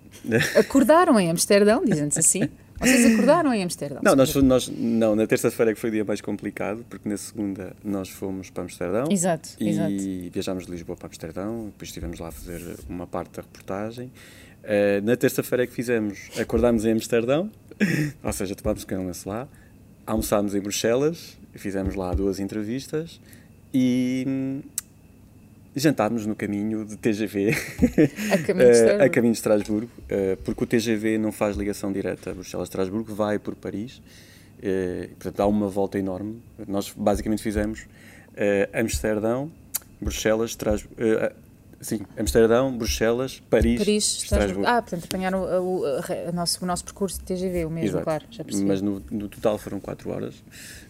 Acordaram 0.54 1.18
em 1.18 1.30
Amsterdão, 1.30 1.82
dizem-se 1.82 2.18
assim. 2.18 2.48
Vocês 2.78 3.14
acordaram 3.14 3.54
em 3.54 3.64
Amsterdão? 3.64 4.00
Não, 4.02 4.14
nós, 4.14 4.34
nós, 4.34 4.68
não 4.68 5.16
na 5.16 5.26
terça-feira 5.26 5.70
é 5.70 5.74
que 5.74 5.80
foi 5.80 5.88
o 5.88 5.92
dia 5.94 6.04
mais 6.04 6.20
complicado, 6.20 6.84
porque 6.90 7.08
na 7.08 7.16
segunda 7.16 7.74
nós 7.82 8.10
fomos 8.10 8.50
para 8.50 8.64
Amsterdão. 8.64 9.06
Exato, 9.10 9.48
e 9.58 9.70
exato. 9.70 9.94
viajámos 10.30 10.66
de 10.66 10.72
Lisboa 10.72 10.94
para 10.94 11.06
Amsterdão, 11.06 11.64
depois 11.66 11.88
estivemos 11.88 12.18
lá 12.18 12.28
a 12.28 12.32
fazer 12.32 12.60
uma 12.86 13.06
parte 13.06 13.36
da 13.36 13.42
reportagem. 13.42 14.12
Uh, 14.62 15.02
na 15.02 15.16
terça-feira 15.16 15.64
é 15.64 15.66
que 15.66 15.72
fizemos, 15.72 16.28
acordámos 16.38 16.84
em 16.84 16.92
Amsterdão, 16.92 17.50
ou 18.22 18.32
seja, 18.34 18.54
tomámos 18.54 18.84
canal-se 18.84 19.26
lá, 19.26 19.48
almoçámos 20.06 20.54
em 20.54 20.60
Bruxelas, 20.60 21.38
fizemos 21.58 21.94
lá 21.94 22.12
duas 22.12 22.40
entrevistas 22.40 23.20
e 23.72 24.62
jantámos 25.74 26.24
no 26.24 26.34
caminho 26.34 26.84
de 26.84 26.96
TGV 26.96 27.54
a 28.32 28.38
caminho 28.46 28.72
de, 28.72 28.90
a 29.02 29.08
caminho 29.10 29.32
de 29.32 29.38
Estrasburgo, 29.38 29.90
uh, 30.04 30.36
porque 30.42 30.64
o 30.64 30.66
TGV 30.66 31.18
não 31.18 31.30
faz 31.30 31.56
ligação 31.56 31.92
direta. 31.92 32.30
A 32.30 32.34
Bruxelas-Estrasburgo, 32.34 33.14
vai 33.14 33.38
por 33.38 33.54
Paris, 33.54 33.98
uh, 33.98 35.08
portanto 35.10 35.36
dá 35.36 35.46
uma 35.46 35.68
volta 35.68 35.98
enorme. 35.98 36.42
Nós 36.66 36.92
basicamente 36.96 37.42
fizemos 37.42 37.86
Amsterdão, 38.72 39.50
Bruxelas, 39.98 40.50
Estrasburgo, 40.50 40.94
Sim, 41.80 42.00
Amsterdão, 42.18 42.76
Bruxelas, 42.76 43.40
Paris, 43.50 43.78
Paris 43.78 44.22
Estrasburgo. 44.22 44.66
Ah, 44.66 44.80
portanto, 44.80 45.04
apanharam 45.04 45.42
o, 45.42 45.82
o, 45.82 46.00
o, 46.28 46.32
nosso, 46.32 46.62
o 46.62 46.66
nosso 46.66 46.84
percurso 46.84 47.18
de 47.20 47.24
TGV, 47.24 47.64
o 47.66 47.70
mesmo, 47.70 47.90
Exato. 47.90 48.04
claro, 48.04 48.24
já 48.30 48.44
percebi. 48.44 48.66
Mas 48.66 48.80
no, 48.80 49.02
no, 49.10 49.28
total 49.28 49.58
foram 49.58 49.78
4 49.78 50.10
horas 50.10 50.42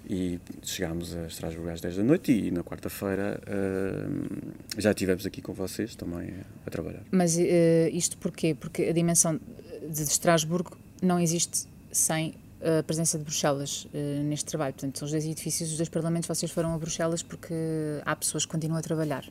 e 0.09 0.39
chegámos 0.63 1.15
a 1.17 1.27
Estrasburgo 1.27 1.71
às 1.71 1.81
10 1.81 1.97
da 1.97 2.03
noite 2.05 2.33
e 2.33 2.51
na 2.51 2.63
quarta-feira 2.63 3.41
uh, 3.47 4.81
já 4.81 4.91
estivemos 4.91 5.27
aqui 5.27 5.43
com 5.43 5.53
vocês 5.53 5.97
também 5.97 6.31
a, 6.31 6.69
a 6.69 6.71
trabalhar. 6.71 7.03
Mas 7.11 7.37
uh, 7.37 7.41
isto 7.93 8.17
porquê? 8.19 8.55
Porque 8.55 8.85
a 8.85 8.93
dimensão 8.93 9.41
de 9.89 10.03
Estrasburgo 10.03 10.77
não 11.03 11.19
existe 11.19 11.67
sem 11.91 12.35
a 12.63 12.83
presença 12.83 13.19
de 13.19 13.25
Bruxelas 13.25 13.87
uh, 13.87 14.23
neste 14.25 14.47
trabalho. 14.47 14.73
Portanto, 14.73 14.99
são 14.99 15.07
os 15.07 15.13
dois 15.13 15.25
edifícios, 15.25 15.71
os 15.71 15.77
dois 15.77 15.89
parlamentos, 15.89 16.29
vocês 16.29 16.51
foram 16.51 16.75
a 16.75 16.79
Bruxelas 16.79 17.23
porque 17.23 17.55
há 18.05 18.15
pessoas 18.17 18.45
que 18.47 18.53
continuam 18.53 18.79
a 18.79 18.83
trabalhar. 18.83 19.25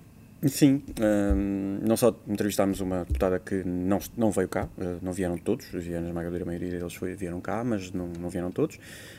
Sim, 0.47 0.83
um, 1.01 1.79
não 1.81 1.97
só 1.97 2.15
entrevistámos 2.27 2.79
uma 2.79 2.99
deputada 2.99 3.39
que 3.39 3.63
não, 3.63 3.99
não 4.15 4.29
veio 4.29 4.47
cá, 4.47 4.67
uh, 4.77 4.99
não 5.01 5.11
vieram 5.11 5.37
todos, 5.37 5.65
vieram 5.71 6.07
esmagadora 6.07 6.45
maioria 6.45 6.69
deles 6.69 6.93
foi, 6.93 7.15
vieram 7.15 7.41
cá, 7.41 7.63
mas 7.63 7.91
não, 7.91 8.07
não 8.19 8.29
vieram 8.29 8.51
todos. 8.51 8.77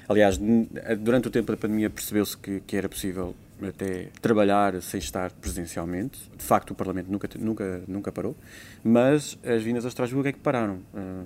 Aliás, 0.09 0.38
durante 1.00 1.26
o 1.26 1.30
tempo 1.30 1.50
da 1.50 1.59
pandemia 1.59 1.90
percebeu-se 1.90 2.37
que, 2.37 2.61
que 2.61 2.76
era 2.76 2.88
possível 2.88 3.35
até 3.61 4.09
trabalhar 4.21 4.80
sem 4.83 4.99
estar 4.99 5.33
presencialmente. 5.33 6.21
De 6.37 6.45
facto, 6.45 6.71
o 6.71 6.75
Parlamento 6.75 7.11
nunca, 7.11 7.28
nunca, 7.38 7.83
nunca 7.88 8.12
parou, 8.12 8.37
mas 8.85 9.37
as 9.45 9.62
vindas 9.62 9.85
a 9.85 9.88
Estrasburgo 9.88 10.28
é 10.28 10.33
que 10.33 10.38
pararam. 10.38 10.76
Uh, 10.95 11.25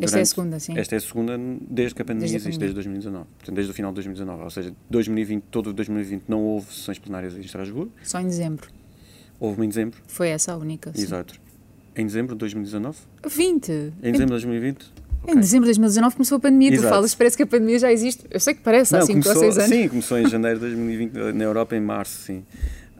esta 0.00 0.18
é 0.18 0.22
a 0.22 0.26
segunda, 0.26 0.60
sim. 0.60 0.78
Esta 0.78 0.94
é 0.94 0.98
a 0.98 1.00
segunda 1.00 1.38
desde 1.68 1.94
que 1.94 2.02
a 2.02 2.04
pandemia 2.04 2.30
desde 2.30 2.48
existe, 2.48 2.58
desde 2.58 2.74
2019. 2.74 3.26
Portanto, 3.38 3.54
desde 3.54 3.72
o 3.72 3.74
final 3.74 3.90
de 3.90 3.96
2019. 3.96 4.42
Ou 4.42 4.50
seja, 4.50 4.74
2020, 4.88 5.42
todo 5.50 5.72
2020 5.72 6.22
não 6.28 6.40
houve 6.42 6.72
sessões 6.72 6.98
plenárias 6.98 7.36
em 7.36 7.40
Estrasburgo. 7.40 7.92
Só 8.02 8.20
em 8.20 8.26
dezembro. 8.26 8.68
Houve 9.42 9.58
uma 9.58 9.64
em 9.64 9.68
dezembro. 9.68 9.98
Foi 10.06 10.28
essa 10.28 10.52
a 10.52 10.56
única. 10.56 10.92
Sim. 10.94 11.02
Exato. 11.02 11.34
Em 11.96 12.06
dezembro 12.06 12.36
de 12.36 12.38
2019? 12.38 12.96
20. 13.26 13.72
Em 14.00 14.12
dezembro 14.12 14.26
de 14.26 14.26
2020? 14.26 14.92
Okay. 15.22 15.34
Em 15.34 15.40
dezembro 15.40 15.64
de 15.64 15.70
2019 15.70 16.14
começou 16.14 16.36
a 16.36 16.40
pandemia. 16.40 16.68
Exato. 16.68 16.86
Tu 16.86 16.90
falas, 16.90 17.14
parece 17.16 17.36
que 17.36 17.42
a 17.42 17.46
pandemia 17.48 17.76
já 17.80 17.92
existe. 17.92 18.24
Eu 18.30 18.38
sei 18.38 18.54
que 18.54 18.60
parece, 18.60 18.92
Não, 18.92 19.00
há 19.00 19.02
5 19.02 19.28
ou 19.28 19.34
6 19.34 19.58
anos. 19.58 19.68
Sim, 19.68 19.88
começou 19.88 20.16
em 20.16 20.28
janeiro 20.28 20.60
de 20.60 20.66
2020, 20.66 21.12
na 21.34 21.42
Europa, 21.42 21.74
em 21.74 21.80
março, 21.80 22.20
sim. 22.20 22.44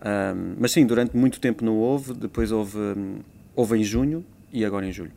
Um, 0.04 0.56
mas 0.58 0.72
sim, 0.72 0.84
durante 0.84 1.16
muito 1.16 1.38
tempo 1.38 1.64
não 1.64 1.76
houve, 1.76 2.12
depois 2.12 2.50
houve, 2.50 2.76
um, 2.76 3.20
houve 3.54 3.78
em 3.78 3.84
junho 3.84 4.24
e 4.52 4.64
agora 4.64 4.84
em 4.84 4.90
julho. 4.90 5.12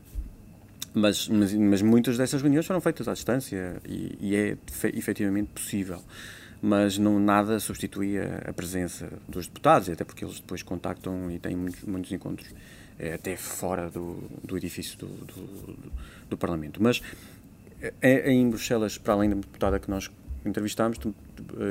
Mas, 0.93 1.27
mas, 1.27 1.51
mas, 1.55 1.81
muitas 1.81 2.19
dessas 2.19 2.39
reuniões 2.39 2.67
foram 2.67 2.79
feitas 2.79 3.07
à 3.07 3.13
distância 3.13 3.77
e, 3.83 4.15
e 4.21 4.35
é 4.35 4.57
efetivamente 4.93 5.49
possível. 5.55 5.99
Mas 6.61 6.97
não, 6.97 7.19
nada 7.19 7.59
substitui 7.59 8.17
a, 8.17 8.51
presença 8.53 9.09
dos 9.27 9.47
deputados, 9.47 9.89
até 9.89 10.03
porque 10.03 10.25
eles 10.25 10.39
depois 10.39 10.63
contactam 10.63 11.29
e 11.29 11.37
têm 11.37 11.55
muitos, 11.55 11.83
muitos 11.83 12.11
encontros 12.11 12.47
é, 12.97 13.13
até 13.13 13.35
fora 13.35 13.89
do, 13.89 14.23
do 14.43 14.57
edifício 14.57 14.97
do, 14.97 15.07
do, 15.07 15.77
do, 16.29 16.37
Parlamento. 16.37 16.81
Mas 16.81 17.01
é, 18.01 18.31
em 18.31 18.49
Bruxelas, 18.49 18.97
para 18.97 19.13
além 19.13 19.29
da 19.29 19.35
deputada 19.35 19.79
que 19.79 19.89
nós 19.89 20.09
entrevistámos, 20.45 20.97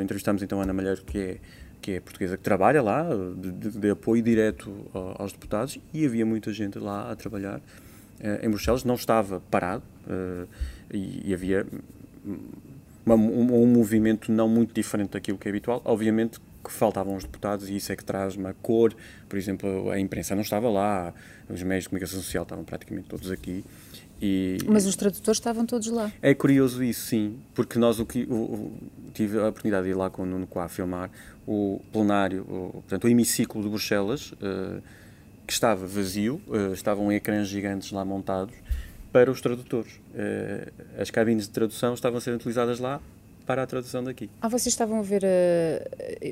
entrevistámos 0.03 0.43
então 0.43 0.61
Ana 0.61 0.73
Malheiro, 0.73 1.03
que 1.03 1.19
é 1.19 1.39
que 1.81 1.93
é 1.93 2.01
portuguesa 2.01 2.39
que 2.39 2.43
trabalha 2.43 2.81
lá, 2.81 3.07
de, 3.37 3.79
de 3.79 3.91
apoio 3.91 4.23
direto 4.23 4.73
aos 5.19 5.33
deputados, 5.33 5.79
e 5.93 6.07
havia 6.07 6.25
muita 6.25 6.51
gente 6.51 6.79
lá 6.79 7.13
a 7.13 7.15
trabalhar 7.15 7.61
em 8.43 8.49
Bruxelas, 8.49 8.85
não 8.85 8.95
estava 8.95 9.41
parado, 9.51 9.83
e, 10.91 11.35
havia 11.35 11.67
uma, 13.05 13.15
um, 13.15 13.63
um, 13.63 13.67
movimento 13.67 14.33
não 14.33 14.49
muito 14.49 14.75
diferente 14.75 15.11
daquilo 15.11 15.39
que 15.39 15.49
é 15.49 15.51
habitual. 15.51 15.83
Obviamente 15.85 16.41
que 16.63 16.73
faltavam 16.73 17.15
os 17.15 17.25
deputados, 17.25 17.69
e 17.69 17.77
isso 17.77 17.93
é 17.93 17.97
que 17.97 18.03
traz 18.03 18.37
uma 18.37 18.55
cor, 18.55 18.95
por 19.29 19.39
exemplo, 19.39 19.91
a 19.91 20.01
imprensa 20.01 20.35
não 20.35 20.41
estava 20.41 20.71
lá, 20.71 21.13
os 21.47 21.63
meios 21.63 21.85
de 21.85 21.91
comunicação 21.91 22.19
social 22.19 22.43
estavam 22.43 22.65
praticamente 22.65 23.07
todos 23.07 23.31
aqui, 23.31 23.63
e, 24.21 24.59
Mas 24.67 24.87
os 24.87 24.97
tradutores 24.97 25.39
estavam 25.39 25.67
todos 25.67 25.89
lá. 25.89 26.11
É 26.23 26.35
curioso 26.35 26.83
isso, 26.83 27.09
sim, 27.09 27.39
porque 27.55 27.79
nós 27.79 27.99
o 27.99 28.07
que 28.07 28.23
o, 28.25 28.35
o, 28.35 28.73
tive 29.13 29.39
a 29.39 29.49
oportunidade 29.49 29.85
de 29.85 29.91
ir 29.91 29.95
lá 29.95 30.09
com 30.09 30.23
o 30.23 30.27
Nuno 30.27 30.47
Quá 30.47 30.69
filmar 30.69 31.11
o 31.47 31.81
plenário, 31.93 32.43
o, 32.49 32.71
portanto, 32.73 33.05
o 33.05 33.09
hemiciclo 33.09 33.63
de 33.63 33.69
Bruxelas, 33.69 34.33
uh, 34.33 34.83
que 35.47 35.53
estava 35.53 35.87
vazio, 35.87 36.41
uh, 36.47 36.73
estavam 36.73 37.13
ecrãs 37.13 37.49
gigantes 37.49 37.91
lá 37.91 38.03
montados 38.03 38.55
para 39.15 39.31
os 39.31 39.41
tradutores. 39.41 39.93
Uh, 39.93 41.01
as 41.01 41.09
cabines 41.09 41.45
de 41.45 41.51
tradução 41.51 41.95
estavam 41.95 42.19
a 42.19 42.21
ser 42.21 42.33
utilizadas 42.33 42.81
lá 42.81 43.01
para 43.47 43.63
a 43.63 43.67
tradução 43.67 44.03
daqui. 44.03 44.29
Ah, 44.43 44.49
vocês 44.49 44.67
estavam 44.67 44.99
a 44.99 45.03
ver, 45.03 45.23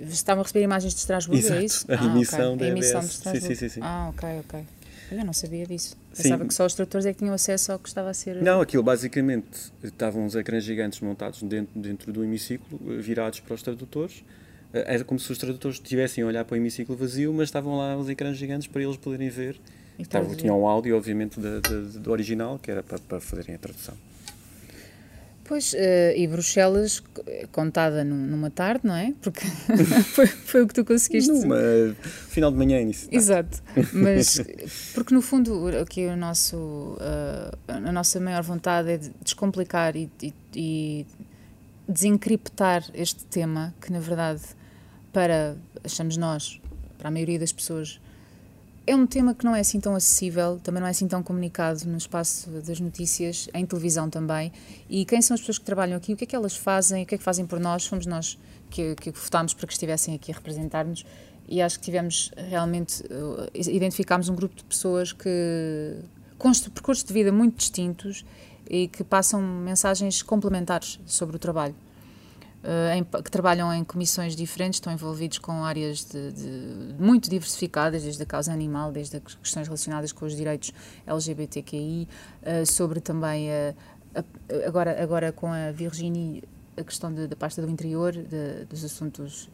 estavam 0.08 0.40
a 0.40 0.44
receber 0.44 0.64
imagens 0.64 0.92
de 0.92 0.98
Estrasburgo, 0.98 1.38
Exato, 1.38 1.60
é 1.60 1.64
isso? 1.64 1.86
a 1.88 2.00
ah, 2.00 2.04
emissão 2.06 2.54
okay. 2.54 2.56
da 2.56 2.72
emissão 2.72 3.00
de 3.00 3.06
Estrasburgo. 3.06 3.46
Sim, 3.46 3.54
sim, 3.54 3.68
sim. 3.68 3.80
Ah, 3.84 4.08
ok, 4.12 4.28
ok. 4.40 4.64
Eu 5.12 5.24
não 5.24 5.32
sabia 5.32 5.64
disso. 5.64 5.96
Pensava 6.16 6.44
que 6.44 6.54
só 6.54 6.66
os 6.66 6.74
tradutores 6.74 7.06
é 7.06 7.12
que 7.12 7.20
tinham 7.20 7.34
acesso 7.34 7.70
ao 7.70 7.78
que 7.78 7.86
estava 7.86 8.10
a 8.10 8.14
ser. 8.14 8.42
Não, 8.42 8.60
aquilo 8.60 8.82
basicamente 8.82 9.72
estavam 9.84 10.24
uns 10.24 10.34
ecrãs 10.34 10.64
gigantes 10.64 11.00
montados 11.00 11.40
dentro, 11.42 11.78
dentro 11.78 12.12
do 12.12 12.24
hemiciclo, 12.24 12.80
eh, 12.88 12.96
virados 12.96 13.38
para 13.38 13.54
os 13.54 13.62
tradutores. 13.62 14.24
Eh, 14.72 14.94
era 14.94 15.04
como 15.04 15.20
se 15.20 15.30
os 15.30 15.38
tradutores 15.38 15.76
estivessem 15.76 16.24
a 16.24 16.26
olhar 16.26 16.44
para 16.44 16.54
o 16.54 16.56
hemiciclo 16.56 16.96
vazio, 16.96 17.32
mas 17.32 17.44
estavam 17.44 17.76
lá 17.76 17.96
os 17.96 18.08
ecrãs 18.08 18.36
gigantes 18.36 18.66
para 18.66 18.82
eles 18.82 18.96
poderem 18.96 19.28
ver. 19.28 19.60
Estava, 20.02 20.34
tinham 20.34 20.60
um 20.60 20.66
áudio, 20.66 20.96
obviamente, 20.96 21.38
do 21.40 22.10
original, 22.10 22.58
que 22.58 22.70
era 22.70 22.82
para, 22.82 22.98
para 22.98 23.20
fazerem 23.20 23.54
a 23.54 23.58
tradução. 23.58 23.94
Pois, 25.44 25.72
uh, 25.72 25.76
e 26.16 26.26
Bruxelas 26.26 27.02
contada 27.50 28.04
numa 28.04 28.48
tarde, 28.48 28.86
não 28.86 28.94
é? 28.94 29.12
Porque 29.20 29.44
foi, 30.14 30.26
foi, 30.26 30.62
o 30.62 30.68
que 30.68 30.74
tu 30.74 30.84
conseguiste. 30.84 31.30
Numa 31.30 31.56
final 32.28 32.50
de 32.50 32.56
manhã, 32.56 32.80
início. 32.80 33.08
Exato. 33.10 33.62
Mas, 33.92 34.40
porque 34.94 35.12
no 35.12 35.20
fundo, 35.20 35.68
aqui 35.78 36.06
o 36.06 36.16
nosso, 36.16 36.56
uh, 36.56 37.58
a 37.66 37.92
nossa 37.92 38.20
maior 38.20 38.42
vontade 38.42 38.92
é 38.92 38.96
de 38.96 39.10
descomplicar 39.22 39.96
e, 39.96 40.10
e, 40.22 40.34
e 40.54 41.06
desencriptar 41.88 42.84
este 42.94 43.24
tema 43.26 43.74
que, 43.80 43.92
na 43.92 44.00
verdade, 44.00 44.42
para, 45.12 45.56
achamos 45.84 46.16
nós, 46.16 46.60
para 46.96 47.08
a 47.08 47.10
maioria 47.10 47.38
das 47.38 47.52
pessoas, 47.52 48.00
é 48.86 48.96
um 48.96 49.06
tema 49.06 49.34
que 49.34 49.44
não 49.44 49.54
é 49.54 49.60
assim 49.60 49.78
tão 49.78 49.94
acessível, 49.94 50.60
também 50.62 50.80
não 50.80 50.88
é 50.88 50.90
assim 50.90 51.06
tão 51.06 51.22
comunicado 51.22 51.86
no 51.86 51.96
espaço 51.96 52.50
das 52.50 52.80
notícias, 52.80 53.48
em 53.54 53.64
televisão 53.64 54.10
também. 54.10 54.52
E 54.90 55.04
quem 55.04 55.22
são 55.22 55.34
as 55.34 55.40
pessoas 55.40 55.58
que 55.58 55.64
trabalham 55.64 55.96
aqui? 55.96 56.12
O 56.12 56.16
que 56.16 56.24
é 56.24 56.26
que 56.26 56.36
elas 56.36 56.56
fazem? 56.56 57.04
O 57.04 57.06
que 57.06 57.14
é 57.14 57.18
que 57.18 57.24
fazem 57.24 57.46
por 57.46 57.60
nós? 57.60 57.86
Fomos 57.86 58.06
nós 58.06 58.38
que, 58.70 58.94
que 58.96 59.10
votámos 59.10 59.54
para 59.54 59.66
que 59.66 59.72
estivessem 59.72 60.14
aqui 60.14 60.32
a 60.32 60.34
representar-nos 60.34 61.04
e 61.48 61.60
acho 61.60 61.78
que 61.78 61.84
tivemos 61.84 62.30
realmente, 62.36 63.02
uh, 63.04 63.48
identificámos 63.54 64.28
um 64.28 64.34
grupo 64.34 64.56
de 64.56 64.64
pessoas 64.64 65.12
que 65.12 65.96
com 66.38 66.50
percursos 66.52 67.04
de 67.04 67.12
vida 67.12 67.30
muito 67.30 67.56
distintos 67.56 68.24
e 68.68 68.88
que 68.88 69.04
passam 69.04 69.40
mensagens 69.40 70.22
complementares 70.22 70.98
sobre 71.06 71.36
o 71.36 71.38
trabalho. 71.38 71.74
Uh, 72.62 72.94
em, 72.94 73.02
que 73.02 73.28
trabalham 73.28 73.74
em 73.74 73.82
comissões 73.82 74.36
diferentes, 74.36 74.76
estão 74.76 74.92
envolvidos 74.92 75.38
com 75.38 75.64
áreas 75.64 76.04
de, 76.04 76.30
de, 76.30 76.94
muito 76.96 77.28
diversificadas, 77.28 78.04
desde 78.04 78.22
a 78.22 78.26
causa 78.26 78.52
animal, 78.52 78.92
desde 78.92 79.16
as 79.16 79.34
questões 79.34 79.66
relacionadas 79.66 80.12
com 80.12 80.24
os 80.24 80.36
direitos 80.36 80.72
LGBTQI, 81.04 82.08
uh, 82.42 82.64
sobre 82.64 83.00
também, 83.00 83.50
a, 83.50 83.74
agora, 84.64 85.02
agora 85.02 85.32
com 85.32 85.52
a 85.52 85.72
Virginie, 85.72 86.44
a 86.76 86.84
questão 86.84 87.12
de, 87.12 87.26
da 87.26 87.34
pasta 87.34 87.60
do 87.60 87.68
interior, 87.68 88.12
de, 88.12 88.64
dos 88.66 88.84
assuntos. 88.84 89.50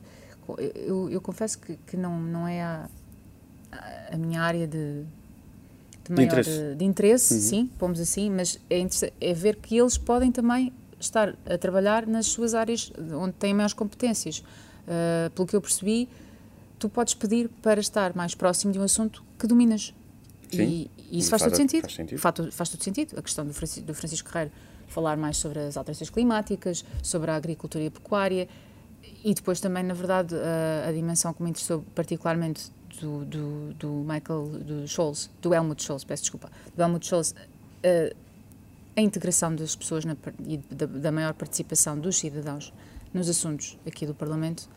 Eu, 0.75 1.09
eu, 1.09 1.21
confesso 1.21 1.59
que, 1.59 1.77
que 1.87 1.97
não, 1.97 2.21
não 2.21 2.47
é 2.47 2.63
a, 2.63 2.89
a 4.13 4.17
minha 4.17 4.43
área 4.43 4.67
de, 4.67 5.05
de 6.05 6.13
maior 6.13 6.17
de 6.17 6.23
interesse, 6.25 6.75
de 6.75 6.85
interesse 6.85 7.35
uhum. 7.35 7.41
sim, 7.41 7.71
pomos 7.79 8.01
assim, 8.01 8.31
mas 8.31 8.59
é, 8.69 8.87
é 9.21 9.35
ver 9.35 9.57
que 9.57 9.77
eles 9.77 9.99
podem 9.99 10.33
também 10.33 10.73
estar 11.01 11.35
a 11.47 11.59
trabalhar 11.59 12.07
nas 12.07 12.27
suas 12.27 12.55
áreas 12.55 12.93
onde 13.15 13.33
têm 13.35 13.55
maiores 13.55 13.75
competências. 13.75 14.39
Uh, 14.39 15.31
pelo 15.31 15.47
que 15.47 15.55
eu 15.55 15.61
percebi, 15.61 16.09
tu 16.79 16.89
podes 16.89 17.15
pedir 17.15 17.49
para 17.63 17.81
estar 17.81 18.17
mais 18.17 18.35
próximo 18.35 18.73
de 18.73 18.79
um 18.79 18.83
assunto 18.83 19.23
que 19.39 19.47
dominas. 19.47 19.95
Sim, 20.51 20.63
e, 20.63 20.91
e 21.11 21.19
isso 21.19 21.29
faz, 21.29 21.43
faz, 21.43 21.53
todo 21.53 21.57
sentido. 21.57 21.83
Faz, 21.83 21.95
sentido. 21.95 22.19
Faz, 22.19 22.55
faz 22.55 22.69
todo 22.71 22.83
sentido. 22.83 23.19
A 23.19 23.23
questão 23.23 23.47
do 23.47 23.53
Francisco, 23.53 23.87
do 23.87 23.95
Francisco 23.95 24.31
Guerreiro 24.31 24.53
falar 24.89 25.19
mais 25.19 25.37
sobre 25.37 25.59
as 25.59 25.77
alterações 25.77 26.09
climáticas, 26.09 26.83
sobre 27.03 27.31
a 27.31 27.37
agricultura 27.37 27.85
e 27.85 27.89
a 27.89 27.91
pecuária 27.91 28.49
e 29.25 29.35
depois 29.35 29.61
também, 29.61 29.83
na 29.83 29.95
verdade, 29.95 30.35
a, 30.35 30.89
a 30.89 30.93
dimensão 30.93 31.33
que 31.33 31.43
me 31.43 31.51
interessou 31.51 31.85
particularmente 31.95 32.71
do, 33.01 33.25
do, 33.25 33.75
do 33.75 33.89
Michael 33.89 34.47
do 34.65 34.89
Scholz, 34.89 35.31
do 35.41 35.55
Helmut 35.55 35.83
Scholz, 35.83 36.05
peço 36.05 36.23
desculpa, 36.23 36.51
do 36.77 36.83
Helmut 36.83 37.07
Scholz, 37.07 37.31
uh, 37.33 38.17
a 38.99 39.01
integração 39.01 39.55
das 39.55 39.77
pessoas 39.77 40.05
na, 40.05 40.17
e 40.45 40.57
da, 40.75 40.87
da, 40.87 41.13
maior 41.13 41.33
participação 41.33 41.97
dos 41.97 42.19
cidadãos 42.19 42.73
nos 43.15 43.29
assuntos 43.29 43.79
aqui 43.87 44.05
do 44.05 44.13
Parlamento. 44.13 44.69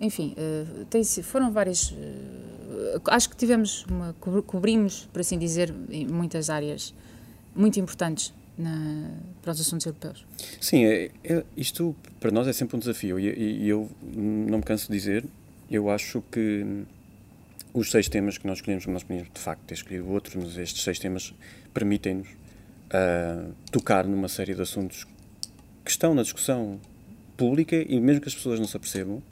Enfim, 0.00 0.36
uh, 0.38 0.84
tem, 0.84 1.02
foram 1.04 1.50
várias. 1.52 1.90
Uh, 1.90 3.00
acho 3.06 3.28
que 3.28 3.36
tivemos, 3.36 3.84
uma, 3.86 4.14
cobrimos, 4.46 5.08
por 5.12 5.20
assim 5.20 5.36
dizer, 5.38 5.74
muitas 6.08 6.50
áreas 6.50 6.94
muito 7.54 7.80
importantes 7.80 8.32
na, 8.56 9.10
para 9.42 9.50
os 9.50 9.60
assuntos 9.60 9.86
europeus. 9.86 10.24
Sim, 10.60 10.84
é, 10.84 11.10
é, 11.24 11.44
isto 11.56 11.96
para 12.20 12.30
nós 12.30 12.46
é 12.46 12.52
sempre 12.52 12.76
um 12.76 12.78
desafio 12.78 13.18
e, 13.18 13.26
e, 13.26 13.68
eu 13.68 13.90
não 14.02 14.58
me 14.58 14.64
canso 14.64 14.86
de 14.86 14.96
dizer, 14.96 15.24
eu 15.68 15.90
acho 15.90 16.22
que 16.30 16.84
os 17.72 17.90
seis 17.90 18.08
temas 18.08 18.38
que 18.38 18.46
nós 18.46 18.58
escolhemos, 18.58 18.86
nós 18.86 19.02
podíamos 19.02 19.32
de 19.32 19.40
facto 19.40 19.62
ter 19.62 19.74
escolhido 19.74 20.08
outros, 20.08 20.36
mas 20.36 20.56
estes 20.56 20.84
seis 20.84 20.98
temas 21.00 21.34
permitem-nos 21.72 22.28
uh, 22.86 23.52
tocar 23.70 24.06
numa 24.06 24.28
série 24.28 24.54
de 24.54 24.62
assuntos 24.62 25.06
que 25.84 25.90
estão 25.90 26.14
na 26.14 26.22
discussão 26.22 26.80
pública 27.36 27.76
e 27.76 28.00
mesmo 28.00 28.20
que 28.20 28.28
as 28.28 28.34
pessoas 28.34 28.58
não 28.58 28.66
se 28.66 28.76
apercebam, 28.76 29.22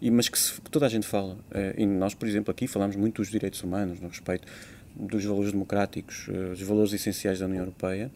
e, 0.00 0.10
mas 0.10 0.28
que, 0.28 0.38
se, 0.38 0.60
que 0.60 0.70
toda 0.70 0.86
a 0.86 0.88
gente 0.88 1.06
fala. 1.06 1.34
Uh, 1.34 1.78
e 1.78 1.86
nós, 1.86 2.14
por 2.14 2.26
exemplo, 2.26 2.50
aqui 2.50 2.66
falamos 2.66 2.96
muito 2.96 3.16
dos 3.16 3.30
direitos 3.30 3.62
humanos, 3.62 4.00
no 4.00 4.08
respeito 4.08 4.46
dos 4.94 5.24
valores 5.24 5.52
democráticos, 5.52 6.28
uh, 6.28 6.50
dos 6.50 6.62
valores 6.62 6.92
essenciais 6.92 7.38
da 7.38 7.46
União 7.46 7.60
Europeia. 7.60 8.10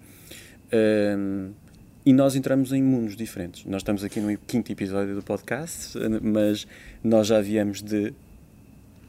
e 2.07 2.13
nós 2.13 2.35
entramos 2.35 2.73
em 2.73 2.83
mundos 2.83 3.17
diferentes. 3.17 3.65
Nós 3.65 3.81
estamos 3.83 4.03
aqui 4.03 4.21
no 4.21 4.37
quinto 4.39 4.73
episódio 4.73 5.15
do 5.15 5.23
podcast, 5.23 5.97
mas 6.23 6.67
nós 7.03 7.29
já 7.29 7.41
viemos 7.41 7.81
de 7.81 8.13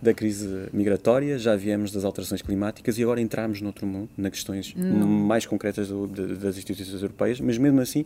da 0.01 0.13
crise 0.13 0.67
migratória, 0.71 1.37
já 1.37 1.55
viemos 1.55 1.91
das 1.91 2.03
alterações 2.03 2.41
climáticas 2.41 2.97
e 2.97 3.03
agora 3.03 3.21
entramos 3.21 3.61
noutro 3.61 3.87
mundo, 3.87 4.09
nas 4.17 4.31
questões 4.31 4.73
não. 4.75 5.07
mais 5.07 5.45
concretas 5.45 5.87
do, 5.87 6.07
de, 6.07 6.35
das 6.35 6.57
instituições 6.57 7.01
europeias, 7.01 7.39
mas 7.39 7.57
mesmo 7.57 7.81
assim 7.81 8.05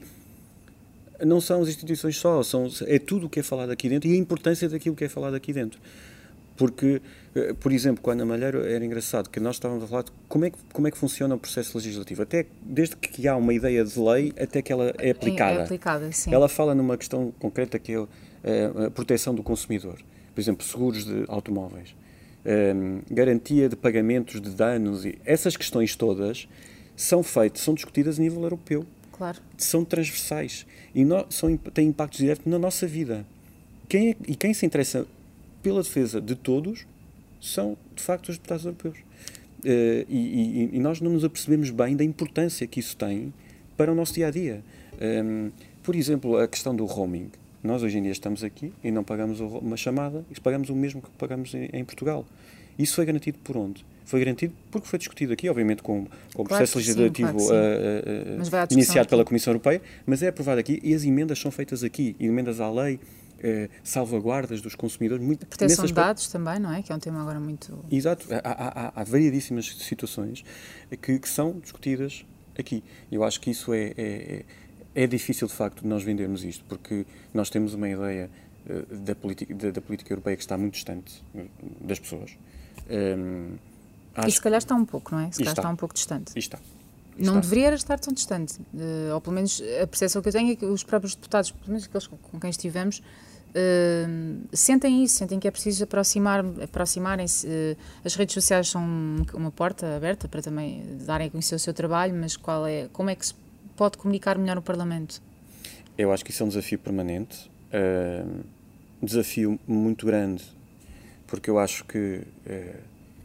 não 1.25 1.41
são 1.41 1.62
as 1.62 1.69
instituições 1.69 2.17
só, 2.17 2.41
são, 2.43 2.69
é 2.88 2.98
tudo 2.98 3.27
o 3.27 3.29
que 3.29 3.39
é 3.39 3.43
falado 3.43 3.72
aqui 3.72 3.89
dentro 3.89 4.10
e 4.10 4.13
a 4.13 4.17
importância 4.17 4.69
daquilo 4.69 4.96
que 4.96 5.03
é 5.03 5.10
falado 5.10 5.36
aqui 5.36 5.51
dentro. 5.51 5.79
Porque, 6.55 7.01
eh, 7.36 7.53
por 7.53 7.72
exemplo, 7.72 8.01
com 8.01 8.12
a 8.12 8.25
Malheiro 8.25 8.65
era 8.65 8.84
engraçado 8.84 9.29
que 9.29 9.39
nós 9.39 9.55
estávamos 9.55 9.84
a 9.84 9.88
falar 9.88 10.03
de 10.03 10.12
como 10.27 10.46
é 10.46 10.50
que, 10.50 10.58
como 10.74 10.88
é 10.88 10.91
que 10.91 10.98
funciona 10.98 11.36
o 11.36 11.38
processo 11.38 11.77
legislativo, 11.77 12.22
até 12.22 12.46
desde 12.62 12.98
que 12.98 13.27
há 13.27 13.36
uma 13.36 13.53
ideia 13.53 13.84
de 13.84 13.98
lei 14.00 14.34
até 14.38 14.62
que 14.62 14.72
ela 14.72 14.93
é 14.98 15.12
aplicada. 15.12 15.60
É 15.60 15.63
aplicada 15.63 16.12
sim. 16.12 16.34
Ela 16.34 16.50
fala 16.50 16.75
numa 16.75 16.98
questão 16.98 17.34
concreta 17.39 17.79
que 17.79 17.93
é 17.93 18.05
eh, 18.43 18.72
a 18.88 18.91
proteção 18.91 19.34
do 19.34 19.41
consumidor 19.41 20.00
por 20.39 20.43
exemplo, 20.43 20.65
seguros 20.65 21.03
de 21.03 21.25
automóveis, 21.27 21.93
um, 22.46 22.50
ehm, 22.50 23.01
garantia 23.12 23.67
de 23.67 23.75
pagamentos 23.75 24.39
de 24.39 24.50
danos, 24.51 25.03
e 25.03 25.19
essas 25.25 25.58
questões 25.58 25.98
todas 25.98 26.48
são 26.96 27.22
feitas, 27.22 27.62
são 27.62 27.74
discutidas 27.74 28.17
a 28.17 28.22
nível 28.22 28.41
europeu. 28.43 28.86
Claro. 29.12 29.38
São 29.58 29.84
transversais 29.84 30.65
e 30.96 31.03
no, 31.03 31.25
são, 31.29 31.58
têm 31.58 31.89
impactos 31.89 32.19
diretos 32.19 32.46
na 32.46 32.58
nossa 32.58 32.88
vida. 32.88 33.25
Quem 33.89 34.12
é, 34.12 34.15
e 34.29 34.34
quem 34.34 34.53
se 34.53 34.65
interessa 34.65 35.05
pela 35.62 35.84
defesa 35.84 36.22
de 36.22 36.36
todos 36.36 36.88
são, 37.41 37.75
de 37.93 38.01
facto, 38.01 38.29
os 38.29 38.38
deputados 38.38 38.63
europeus. 38.63 38.98
e, 39.65 40.05
e, 40.10 40.69
e, 40.77 40.79
nós 40.79 41.01
não 41.01 41.12
nos 41.12 41.25
apercebemos 41.25 41.69
bem 41.69 41.98
da 41.98 42.03
importância 42.05 42.65
que 42.65 42.79
isso 42.79 42.96
tem 42.96 43.34
para 43.75 43.91
o 43.91 43.96
nosso 43.96 44.13
dia 44.13 44.27
a 44.27 44.31
dia. 44.31 44.63
Um, 45.01 45.51
por 45.84 45.98
exemplo, 45.98 46.38
a 46.38 46.48
questão 46.48 46.74
do 46.74 46.86
roaming. 46.86 47.29
Nós 47.63 47.83
hoje 47.83 47.97
em 47.97 48.03
dia 48.03 48.11
estamos 48.11 48.43
aqui 48.43 48.73
e 48.83 48.91
não 48.91 49.03
pagamos 49.03 49.39
uma 49.39 49.75
chamada, 49.75 50.25
e 50.31 50.39
pagamos 50.39 50.69
o 50.69 50.75
mesmo 50.75 51.01
que 51.01 51.09
pagamos 51.11 51.53
em, 51.53 51.69
em 51.73 51.83
Portugal. 51.83 52.25
Isso 52.77 52.95
foi 52.95 53.05
garantido 53.05 53.37
por 53.39 53.57
onde? 53.57 53.85
Foi 54.05 54.19
garantido 54.21 54.53
porque 54.71 54.87
foi 54.87 54.97
discutido 54.97 55.33
aqui, 55.33 55.49
obviamente 55.49 55.83
com, 55.83 56.05
com 56.33 56.41
o 56.41 56.45
claro 56.45 56.47
processo 56.47 56.77
legislativo 56.77 57.39
sim, 57.39 57.47
claro 57.47 58.55
uh, 58.55 58.61
uh, 58.63 58.73
iniciado 58.73 59.01
aqui. 59.01 59.09
pela 59.09 59.25
Comissão 59.25 59.51
Europeia, 59.51 59.81
mas 60.05 60.23
é 60.23 60.29
aprovado 60.29 60.59
aqui 60.59 60.79
e 60.81 60.93
as 60.93 61.03
emendas 61.03 61.37
são 61.37 61.51
feitas 61.51 61.83
aqui, 61.83 62.15
emendas 62.19 62.61
à 62.61 62.71
lei, 62.71 62.95
uh, 62.95 63.69
salvaguardas 63.83 64.61
dos 64.61 64.73
consumidores. 64.73 65.23
Muito, 65.23 65.45
Proteção 65.45 65.85
de 65.85 65.93
dados 65.93 66.27
também, 66.27 66.57
não 66.57 66.73
é? 66.73 66.81
Que 66.81 66.91
é 66.91 66.95
um 66.95 66.99
tema 66.99 67.21
agora 67.21 67.39
muito... 67.39 67.77
Exato, 67.91 68.25
há, 68.31 68.87
há, 68.87 69.01
há 69.01 69.03
variedíssimas 69.03 69.67
situações 69.77 70.43
que, 71.01 71.19
que, 71.19 71.29
são 71.29 71.59
discutidas 71.59 72.25
aqui. 72.57 72.81
Eu 73.11 73.23
acho 73.23 73.39
que 73.41 73.51
isso 73.51 73.73
é, 73.73 73.93
é, 73.97 74.45
é 75.03 75.07
difícil, 75.07 75.47
de 75.47 75.53
facto, 75.53 75.87
nós 75.87 76.03
vendermos 76.03 76.43
isto, 76.43 76.63
porque 76.67 77.05
nós 77.33 77.49
temos 77.49 77.73
uma 77.73 77.87
ideia 77.87 78.29
da 78.91 79.15
política, 79.15 79.53
da, 79.55 79.71
da, 79.71 79.81
política 79.81 80.11
europeia 80.11 80.35
que 80.35 80.43
está 80.43 80.57
muito 80.57 80.73
distante 80.73 81.23
das 81.81 81.99
pessoas. 81.99 82.37
Um, 82.89 83.55
e 84.27 84.31
se 84.31 84.41
calhar 84.41 84.57
está 84.57 84.75
um 84.75 84.85
pouco, 84.85 85.15
não 85.15 85.21
é? 85.21 85.31
Se 85.31 85.37
calhar 85.39 85.53
está. 85.53 85.61
está 85.61 85.69
um 85.69 85.75
pouco 85.75 85.93
distante. 85.93 86.33
E 86.35 86.39
está. 86.39 86.59
Não 87.17 87.39
está. 87.39 87.39
deveria 87.39 87.73
estar 87.73 87.99
tão 87.99 88.13
distante. 88.13 88.59
Uh, 88.73 89.13
ou 89.13 89.21
pelo 89.21 89.35
menos 89.35 89.61
a 89.81 89.87
percepção 89.87 90.21
que 90.21 90.29
eu 90.29 90.33
tenho 90.33 90.51
é 90.51 90.55
que 90.55 90.65
os 90.65 90.83
próprios 90.83 91.15
deputados, 91.15 91.51
pelo 91.51 91.69
menos 91.69 91.85
aqueles 91.85 92.07
com 92.07 92.39
quem 92.39 92.49
estivemos, 92.49 93.01
Uh, 93.49 94.47
sentem 94.53 95.03
isso, 95.03 95.15
sentem 95.15 95.39
que 95.39 95.47
é 95.47 95.51
preciso 95.51 95.83
aproximar, 95.83 96.45
aproximarem-se. 96.63 97.47
Uh, 97.47 97.77
as 98.05 98.13
redes 98.13 98.35
sociais 98.35 98.69
são 98.69 98.83
uma 99.33 99.49
porta 99.49 99.95
aberta 99.95 100.27
para 100.27 100.39
também 100.39 100.83
darem 101.03 101.27
a 101.27 101.31
conhecer 101.31 101.55
o 101.55 101.59
seu 101.59 101.73
trabalho, 101.73 102.13
mas 102.13 102.37
qual 102.37 102.67
é, 102.67 102.87
como 102.93 103.09
é 103.09 103.15
que 103.15 103.25
se 103.25 103.33
pode 103.79 103.98
comunicar 103.98 104.38
melhor 104.38 104.57
no 104.57 104.62
Parlamento? 104.62 105.21
Eu 105.98 106.12
acho 106.12 106.25
que 106.25 106.31
isso 106.31 106.43
é 106.43 106.45
um 106.45 106.50
desafio 106.50 106.77
permanente, 106.77 107.50
uh, 107.71 108.43
um 109.01 109.05
desafio 109.05 109.57
muito 109.65 110.05
grande, 110.05 110.43
porque 111.25 111.50
eu 111.50 111.57
acho 111.57 111.86
que 111.86 112.21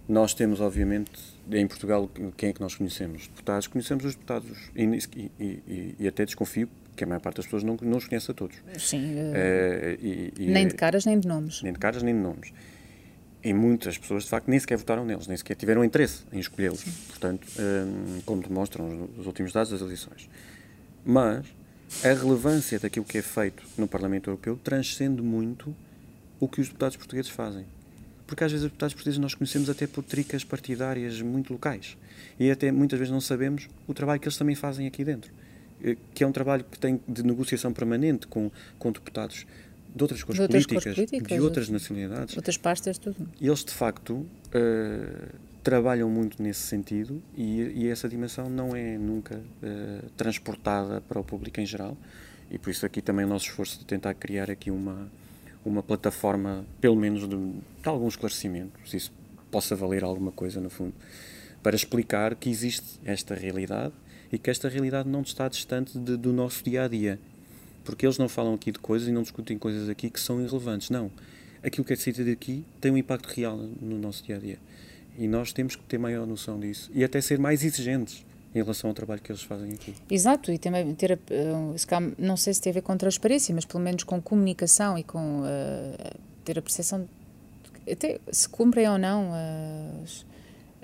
nós 0.08 0.32
temos, 0.32 0.60
obviamente, 0.60 1.10
em 1.50 1.66
Portugal, 1.66 2.08
quem 2.36 2.50
é 2.50 2.52
que 2.52 2.60
nós 2.60 2.76
conhecemos? 2.76 3.26
Deputados, 3.26 3.66
conhecemos 3.66 4.04
os 4.04 4.14
deputados 4.14 4.70
e, 4.76 4.84
e, 4.84 5.30
e, 5.40 5.94
e 5.98 6.06
até 6.06 6.24
desconfio 6.24 6.68
que 6.94 7.02
a 7.02 7.06
maior 7.06 7.20
parte 7.20 7.38
das 7.38 7.46
pessoas 7.46 7.64
não, 7.64 7.76
não 7.82 7.98
os 7.98 8.06
conhece 8.06 8.30
a 8.30 8.34
todos. 8.34 8.56
Sim. 8.78 9.14
Uh, 9.14 10.38
nem 10.38 10.68
de 10.68 10.74
caras, 10.74 11.04
nem 11.04 11.18
de 11.18 11.26
nomes. 11.26 11.62
Nem 11.62 11.72
de 11.72 11.78
caras, 11.80 12.02
nem 12.02 12.14
de 12.14 12.20
nomes. 12.20 12.52
E 13.44 13.52
muitas 13.52 13.98
pessoas, 13.98 14.24
de 14.24 14.30
facto, 14.30 14.48
nem 14.48 14.58
sequer 14.58 14.78
votaram 14.78 15.04
neles, 15.04 15.26
nem 15.26 15.36
sequer 15.36 15.54
tiveram 15.54 15.84
interesse 15.84 16.22
em 16.32 16.38
escolhê-los. 16.38 16.82
Portanto, 17.08 17.46
um, 17.58 18.20
como 18.22 18.42
demonstram 18.42 19.10
os 19.18 19.26
últimos 19.26 19.52
dados 19.52 19.70
das 19.70 19.82
eleições. 19.82 20.30
Mas 21.04 21.44
a 22.02 22.08
relevância 22.08 22.78
daquilo 22.78 23.04
que 23.04 23.18
é 23.18 23.22
feito 23.22 23.62
no 23.76 23.86
Parlamento 23.86 24.30
Europeu 24.30 24.58
transcende 24.64 25.20
muito 25.20 25.76
o 26.40 26.48
que 26.48 26.60
os 26.60 26.68
deputados 26.68 26.96
portugueses 26.96 27.30
fazem. 27.30 27.66
Porque 28.26 28.42
às 28.42 28.50
vezes 28.50 28.64
os 28.64 28.70
deputados 28.70 28.94
portugueses 28.94 29.18
nós 29.18 29.34
conhecemos 29.34 29.68
até 29.68 29.86
por 29.86 30.02
tricas 30.02 30.42
partidárias 30.42 31.20
muito 31.20 31.52
locais. 31.52 31.98
E 32.40 32.50
até 32.50 32.72
muitas 32.72 32.98
vezes 32.98 33.12
não 33.12 33.20
sabemos 33.20 33.68
o 33.86 33.92
trabalho 33.92 34.18
que 34.20 34.26
eles 34.26 34.38
também 34.38 34.54
fazem 34.54 34.86
aqui 34.86 35.04
dentro, 35.04 35.30
eh, 35.84 35.96
que 36.14 36.24
é 36.24 36.26
um 36.26 36.32
trabalho 36.32 36.64
que 36.64 36.78
tem 36.78 36.98
de 37.06 37.22
negociação 37.22 37.72
permanente 37.72 38.26
com, 38.26 38.50
com 38.78 38.90
deputados 38.90 39.46
de 39.94 40.02
outras 40.02 40.22
cores, 40.22 40.36
de 40.36 40.42
outras 40.42 40.66
políticas, 40.66 40.84
cores 40.84 41.10
políticas, 41.10 41.38
de 41.38 41.44
outras 41.44 41.68
nacionalidades. 41.68 42.36
Outras 42.36 42.56
pastas, 42.56 42.98
tudo. 42.98 43.28
E 43.40 43.46
eles, 43.46 43.64
de 43.64 43.72
facto, 43.72 44.12
uh, 44.14 44.28
trabalham 45.62 46.10
muito 46.10 46.42
nesse 46.42 46.62
sentido 46.62 47.22
e, 47.36 47.60
e, 47.74 47.88
essa 47.88 48.08
dimensão 48.08 48.50
não 48.50 48.74
é 48.74 48.98
nunca 48.98 49.36
uh, 49.36 50.10
transportada 50.16 51.00
para 51.00 51.18
o 51.18 51.24
público 51.24 51.60
em 51.60 51.66
geral 51.66 51.96
e 52.50 52.58
por 52.58 52.70
isso 52.70 52.84
aqui 52.84 53.00
também 53.00 53.24
o 53.24 53.28
nosso 53.28 53.46
esforço 53.46 53.78
de 53.78 53.84
tentar 53.84 54.12
criar 54.14 54.50
aqui 54.50 54.70
uma 54.70 55.08
uma 55.64 55.82
plataforma, 55.82 56.64
pelo 56.80 56.96
menos 56.96 57.26
de, 57.26 57.36
de 57.36 57.88
algum 57.88 58.06
esclarecimento, 58.06 58.78
se 58.86 58.96
isso 58.96 59.12
possa 59.50 59.74
valer 59.74 60.04
alguma 60.04 60.30
coisa 60.30 60.60
no 60.60 60.68
fundo, 60.68 60.92
para 61.62 61.74
explicar 61.74 62.34
que 62.34 62.50
existe 62.50 63.00
esta 63.04 63.34
realidade 63.34 63.94
e 64.30 64.38
que 64.38 64.50
esta 64.50 64.68
realidade 64.68 65.08
não 65.08 65.22
está 65.22 65.48
distante 65.48 65.98
de, 65.98 66.16
do 66.16 66.32
nosso 66.32 66.62
dia 66.62 66.84
a 66.84 66.88
dia. 66.88 67.18
Porque 67.84 68.06
eles 68.06 68.18
não 68.18 68.28
falam 68.28 68.54
aqui 68.54 68.72
de 68.72 68.78
coisas 68.78 69.08
e 69.08 69.12
não 69.12 69.22
discutem 69.22 69.58
coisas 69.58 69.88
aqui 69.88 70.10
que 70.10 70.18
são 70.18 70.40
irrelevantes. 70.40 70.90
Não. 70.90 71.10
Aquilo 71.62 71.84
que 71.84 71.92
é 71.92 71.96
decidido 71.96 72.30
aqui 72.30 72.64
tem 72.80 72.90
um 72.90 72.96
impacto 72.96 73.26
real 73.26 73.56
no 73.56 73.98
nosso 73.98 74.24
dia 74.24 74.36
a 74.36 74.38
dia. 74.38 74.58
E 75.16 75.28
nós 75.28 75.52
temos 75.52 75.76
que 75.76 75.82
ter 75.84 75.98
maior 75.98 76.26
noção 76.26 76.58
disso 76.58 76.90
e 76.92 77.04
até 77.04 77.20
ser 77.20 77.38
mais 77.38 77.62
exigentes 77.62 78.24
em 78.54 78.58
relação 78.58 78.88
ao 78.88 78.94
trabalho 78.94 79.20
que 79.20 79.32
eles 79.32 79.42
fazem 79.42 79.72
aqui. 79.72 79.94
Exato, 80.08 80.52
e 80.52 80.58
também 80.58 80.94
ter, 80.94 81.18
não 82.16 82.36
sei 82.36 82.54
se 82.54 82.60
tem 82.60 82.70
a 82.70 82.74
ver 82.74 82.82
com 82.82 82.96
transparência, 82.96 83.52
mas 83.54 83.64
pelo 83.64 83.82
menos 83.82 84.04
com 84.04 84.20
comunicação 84.22 84.96
e 84.96 85.02
com 85.02 85.40
uh, 85.40 86.18
ter 86.44 86.58
a 86.58 86.62
percepção, 86.62 87.00
de, 87.00 87.92
até 87.92 88.20
se 88.30 88.48
cumprem 88.48 88.88
ou 88.88 88.96
não 88.96 89.32
as, 90.04 90.24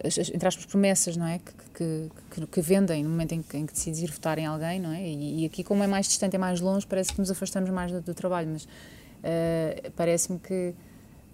as, 0.05 0.19
entre 0.19 0.47
aspas, 0.47 0.65
promessas, 0.67 1.17
não 1.17 1.27
é? 1.27 1.39
Que, 1.75 2.11
que, 2.31 2.47
que, 2.47 2.61
vendem 2.61 3.03
no 3.05 3.11
momento 3.11 3.33
em 3.33 3.43
que, 3.43 3.57
em 3.57 3.67
que 3.67 3.73
decidir 3.73 4.11
votar 4.11 4.39
em 4.39 4.47
alguém, 4.47 4.81
não 4.81 4.93
é? 4.93 5.03
E, 5.03 5.43
e, 5.43 5.47
aqui, 5.47 5.63
como 5.63 5.83
é 5.83 5.87
mais 5.87 6.07
distante, 6.07 6.37
é 6.37 6.39
mais 6.39 6.61
longe, 6.61 6.87
parece 6.87 7.13
que 7.13 7.19
nos 7.19 7.31
afastamos 7.31 7.71
mais 7.71 7.93
do, 7.93 8.01
do 8.01 8.15
trabalho, 8.15 8.49
mas 8.51 8.65
uh, 8.65 9.91
parece-me 9.97 10.39
que 10.39 10.75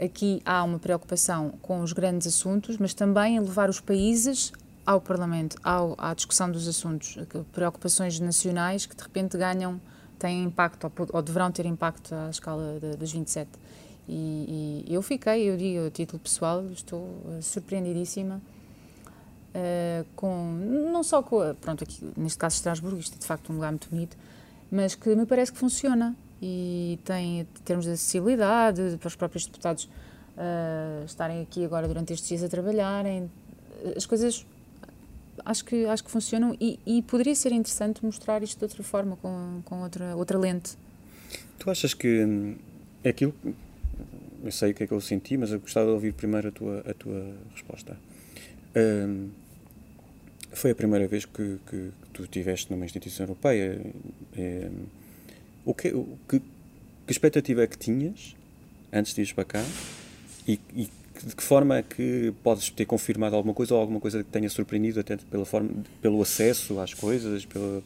aqui 0.01 0.43
há 0.45 0.63
uma 0.63 0.79
preocupação 0.79 1.55
com 1.63 1.81
os 1.81 1.93
grandes 1.93 2.27
assuntos, 2.27 2.77
mas 2.79 2.93
também 2.93 3.39
levar 3.41 3.71
os 3.71 3.81
países 3.81 4.53
ao 4.85 5.01
Parlamento, 5.01 5.57
ao, 5.65 5.95
à 5.99 6.15
discussão 6.15 6.51
dos 6.51 6.69
assuntos, 6.69 7.19
preocupações 7.53 8.21
nacionais 8.21 8.87
que 8.87 8.95
de 8.95 9.03
repente 9.03 9.37
ganham, 9.37 9.81
têm 10.19 10.45
impacto 10.45 10.85
ou, 10.85 11.09
ou 11.13 11.23
deverão 11.23 11.51
ter 11.51 11.67
impacto 11.67 12.15
à 12.15 12.31
escala 12.31 12.79
de, 12.81 12.97
dos 12.97 13.11
27. 13.13 13.49
E, 14.09 14.85
e 14.87 14.95
eu 14.95 15.03
fiquei, 15.03 15.51
eu 15.51 15.57
digo 15.57 15.87
a 15.87 15.91
título 15.91 16.21
pessoal, 16.21 16.65
estou 16.71 17.01
uh, 17.01 17.43
surpreendidíssima 17.43 18.41
uh, 19.57 20.07
com, 20.15 20.53
não 20.93 21.03
só 21.03 21.23
com, 21.23 21.55
pronto, 21.61 21.83
aqui, 21.83 22.05
neste 22.17 22.39
caso 22.39 22.57
Estrasburgo, 22.57 22.99
isto 22.99 23.17
é 23.17 23.19
de 23.19 23.27
facto 23.27 23.51
um 23.51 23.55
lugar 23.55 23.71
muito 23.71 23.89
bonito, 23.89 24.17
mas 24.71 24.95
que 24.95 25.15
me 25.15 25.25
parece 25.25 25.53
que 25.53 25.59
funciona 25.59 26.15
e 26.41 26.99
tem, 27.05 27.41
em 27.41 27.45
termos 27.65 27.87
de 27.87 27.93
acessibilidade, 27.93 28.97
para 29.01 29.09
os 29.09 29.17
próprios 29.17 29.47
deputados 29.47 29.85
uh, 29.85 31.05
estarem 31.05 31.43
aqui 31.43 31.65
agora 31.65 31.89
durante 31.89 32.13
estes 32.13 32.29
dias 32.29 32.43
a 32.43 32.49
trabalharem, 32.49 33.31
as 33.97 34.05
coisas 34.05 34.45
acho 35.45 35.65
que, 35.65 35.87
acho 35.87 36.05
que 36.05 36.11
funcionam 36.11 36.57
e, 36.61 36.79
e, 36.87 37.03
poderia 37.03 37.35
ser 37.35 37.53
interessante 37.53 38.05
mostrar 38.05 38.43
isto 38.43 38.59
de 38.59 38.65
outra 38.65 38.83
forma, 38.83 39.17
com, 39.17 39.63
com 39.65 39.83
outra, 39.83 40.17
outra 40.17 40.39
lente. 40.39 40.77
Tu 41.59 41.71
achas 41.71 41.95
que 41.95 42.25
hum, 42.25 42.57
é 43.03 43.11
aquilo. 43.11 43.35
Eu 44.45 44.53
sei 44.53 44.71
o 44.71 44.75
que 44.75 44.85
é 44.85 44.87
que 44.87 44.93
eu 44.93 45.01
senti, 45.01 45.37
mas 45.37 45.51
eu 45.51 45.59
gostava 45.59 45.87
de 45.87 45.93
ouvir 45.93 46.13
primeiro 46.13 46.49
a 46.49 46.53
tua, 46.53 46.85
a 46.89 46.95
tua 46.95 47.35
resposta. 47.53 47.97
Hum, 48.77 49.31
foi 50.57 50.71
a 50.71 50.75
primeira 50.75 51.07
vez 51.07 51.25
que, 51.25 51.59
que, 51.69 51.91
que, 52.03 52.09
tu 52.13 52.23
estiveste 52.23 52.71
numa 52.71 52.85
instituição 52.85 53.25
europeia. 53.25 53.81
Hum, 54.37 54.87
o 55.65 55.75
que, 55.75 55.89
o 55.89 56.19
que, 56.29 56.41
que 56.41 57.13
expectativa 57.13 57.63
é 57.63 57.67
que 57.67 57.77
tinhas 57.77 58.35
antes 58.93 59.13
de 59.15 59.23
ir 59.23 59.35
para 59.35 59.45
cá 59.45 59.65
e, 60.47 60.59
e 60.75 60.89
de 61.25 61.35
que 61.35 61.43
forma 61.43 61.79
é 61.79 61.83
que 61.83 62.33
podes 62.43 62.71
ter 62.71 62.87
confirmado 62.87 63.37
alguma 63.37 63.55
coisa 63.55 63.75
ou 63.75 63.81
alguma 63.81 64.01
coisa 64.01 64.23
que 64.23 64.31
tenha 64.31 64.49
surpreendido 64.49 65.01
até 65.01 65.17
pela 65.17 65.45
forma, 65.45 65.71
pelo 66.01 66.23
acesso 66.23 66.79
às 66.79 66.95
coisas, 66.95 67.45
pela, 67.45 67.83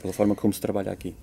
pela 0.00 0.12
forma 0.12 0.34
como 0.34 0.52
se 0.52 0.60
trabalha 0.60 0.92
aqui? 0.92 1.14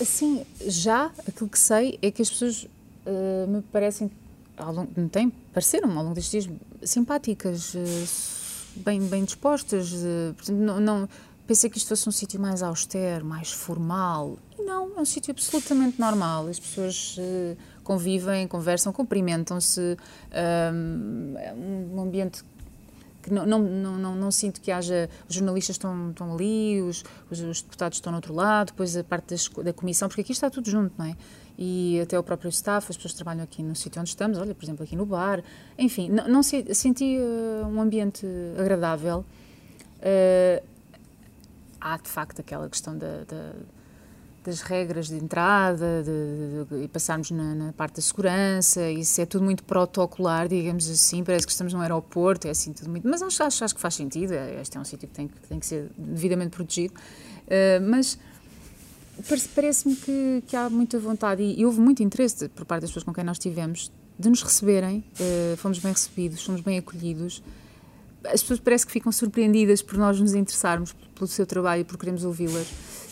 Assim, 0.00 0.44
já 0.66 1.12
aquilo 1.28 1.48
que 1.48 1.58
sei 1.58 1.98
é 2.02 2.10
que 2.10 2.22
as 2.22 2.30
pessoas 2.30 2.64
uh, 3.06 3.46
me 3.46 3.62
parecem, 3.62 4.10
ao 4.56 4.72
longo, 4.72 4.90
me 4.96 5.08
têm, 5.08 5.30
pareceram 5.52 5.90
ao 5.96 6.04
longo 6.04 6.14
destes 6.14 6.44
dias 6.44 6.58
simpáticas, 6.82 7.74
uh, 7.74 8.41
bem, 8.76 9.00
bem 9.06 9.24
dispostas. 9.24 9.92
Portanto, 10.36 10.58
não, 10.58 10.80
não, 10.80 11.08
pensei 11.46 11.68
que 11.68 11.78
isto 11.78 11.88
fosse 11.88 12.08
um 12.08 12.12
sítio 12.12 12.40
mais 12.40 12.62
austero, 12.62 13.24
mais 13.24 13.52
formal. 13.52 14.38
Não, 14.58 14.96
é 14.96 15.00
um 15.00 15.04
sítio 15.04 15.32
absolutamente 15.32 16.00
normal. 16.00 16.46
As 16.48 16.58
pessoas 16.58 17.16
convivem, 17.82 18.46
conversam, 18.46 18.92
cumprimentam-se, 18.92 19.96
um, 20.72 21.94
um 21.94 22.00
ambiente 22.00 22.44
que 23.22 23.32
não, 23.32 23.46
não, 23.46 23.60
não, 23.60 24.16
não, 24.16 24.30
sinto 24.30 24.60
que 24.60 24.70
haja. 24.70 25.08
Os 25.28 25.34
jornalistas 25.36 25.76
estão, 25.76 26.10
estão 26.10 26.34
ali, 26.34 26.82
os, 26.82 27.04
os, 27.30 27.40
os 27.40 27.62
deputados 27.62 27.98
estão 27.98 28.10
no 28.10 28.18
outro 28.18 28.34
lado, 28.34 28.68
depois 28.68 28.96
a 28.96 29.04
parte 29.04 29.34
da 29.62 29.72
comissão, 29.72 30.08
porque 30.08 30.22
aqui 30.22 30.32
está 30.32 30.50
tudo 30.50 30.68
junto, 30.68 30.92
não 30.98 31.06
é? 31.06 31.16
E 31.58 32.00
até 32.00 32.18
o 32.18 32.22
próprio 32.22 32.48
staff, 32.48 32.86
as 32.90 32.96
pessoas 32.96 33.12
que 33.12 33.18
trabalham 33.18 33.44
aqui 33.44 33.62
no 33.62 33.76
sítio 33.76 34.00
onde 34.00 34.10
estamos, 34.10 34.38
olha, 34.38 34.54
por 34.54 34.64
exemplo, 34.64 34.84
aqui 34.84 34.96
no 34.96 35.06
bar, 35.06 35.42
enfim, 35.78 36.08
não, 36.08 36.28
não 36.28 36.42
senti 36.42 37.18
uh, 37.18 37.66
um 37.66 37.80
ambiente 37.80 38.26
agradável. 38.58 39.24
Uh, 39.98 40.64
há 41.80 41.96
de 41.96 42.08
facto 42.08 42.40
aquela 42.40 42.68
questão 42.68 42.96
da, 42.96 43.24
da 43.24 43.52
das 44.44 44.60
regras 44.60 45.06
de 45.06 45.14
entrada 45.14 46.02
de, 46.02 46.82
e 46.84 46.88
passarmos 46.88 47.30
na, 47.30 47.54
na, 47.54 47.72
parte 47.72 47.96
da 47.96 48.02
segurança, 48.02 48.90
isso 48.90 49.20
é 49.20 49.26
tudo 49.26 49.44
muito 49.44 49.62
protocolar, 49.62 50.48
digamos 50.48 50.90
assim, 50.90 51.22
parece 51.22 51.46
que 51.46 51.52
estamos 51.52 51.72
num 51.72 51.80
aeroporto, 51.80 52.48
é 52.48 52.50
assim 52.50 52.72
tudo 52.72 52.90
muito. 52.90 53.06
Mas 53.08 53.22
acho, 53.22 53.42
acho, 53.42 53.64
acho 53.64 53.74
que 53.74 53.80
faz 53.80 53.94
sentido, 53.94 54.32
é, 54.32 54.60
este 54.60 54.76
é 54.76 54.80
um 54.80 54.84
sítio 54.84 55.08
que 55.08 55.14
tem, 55.14 55.28
que 55.28 55.48
tem 55.48 55.60
que 55.60 55.66
ser 55.66 55.90
devidamente 55.96 56.50
protegido. 56.50 56.94
Uh, 56.94 57.88
mas 57.88 58.18
parece-me 59.54 59.96
que, 59.96 60.42
que, 60.46 60.56
há 60.56 60.68
muita 60.70 60.98
vontade 60.98 61.42
e, 61.42 61.60
e, 61.60 61.66
houve 61.66 61.80
muito 61.80 62.02
interesse 62.02 62.48
por 62.48 62.64
parte 62.64 62.82
das 62.82 62.90
pessoas 62.90 63.04
com 63.04 63.12
quem 63.12 63.24
nós 63.24 63.38
tivemos 63.38 63.90
de 64.18 64.28
nos 64.28 64.42
receberem, 64.42 65.04
uh, 65.20 65.56
fomos 65.56 65.78
bem 65.78 65.92
recebidos, 65.92 66.44
fomos 66.44 66.60
bem 66.60 66.78
acolhidos. 66.78 67.42
As 68.24 68.40
pessoas 68.40 68.60
parece 68.60 68.86
que 68.86 68.92
ficam 68.92 69.10
surpreendidas 69.10 69.82
por 69.82 69.98
nós 69.98 70.20
nos 70.20 70.34
interessarmos 70.34 70.94
pelo 71.14 71.26
seu 71.26 71.44
trabalho 71.44 71.82
e 71.82 71.84
por 71.84 71.98
queremos 71.98 72.24
ouvi-las. 72.24 72.68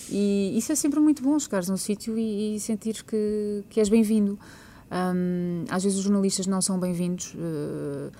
E 0.08 0.56
isso 0.56 0.72
é 0.72 0.74
sempre 0.74 1.00
muito 1.00 1.22
bom, 1.22 1.38
chegares 1.38 1.68
a 1.70 1.72
um 1.72 1.76
sítio 1.76 2.18
e, 2.18 2.56
e 2.56 2.60
sentir 2.60 3.02
que, 3.04 3.64
que 3.68 3.80
és 3.80 3.88
bem-vindo. 3.88 4.38
Um, 4.90 5.64
às 5.70 5.84
vezes 5.84 5.98
os 5.98 6.04
jornalistas 6.04 6.46
não 6.46 6.60
são 6.60 6.78
bem-vindos, 6.78 7.34
uh, 7.34 8.10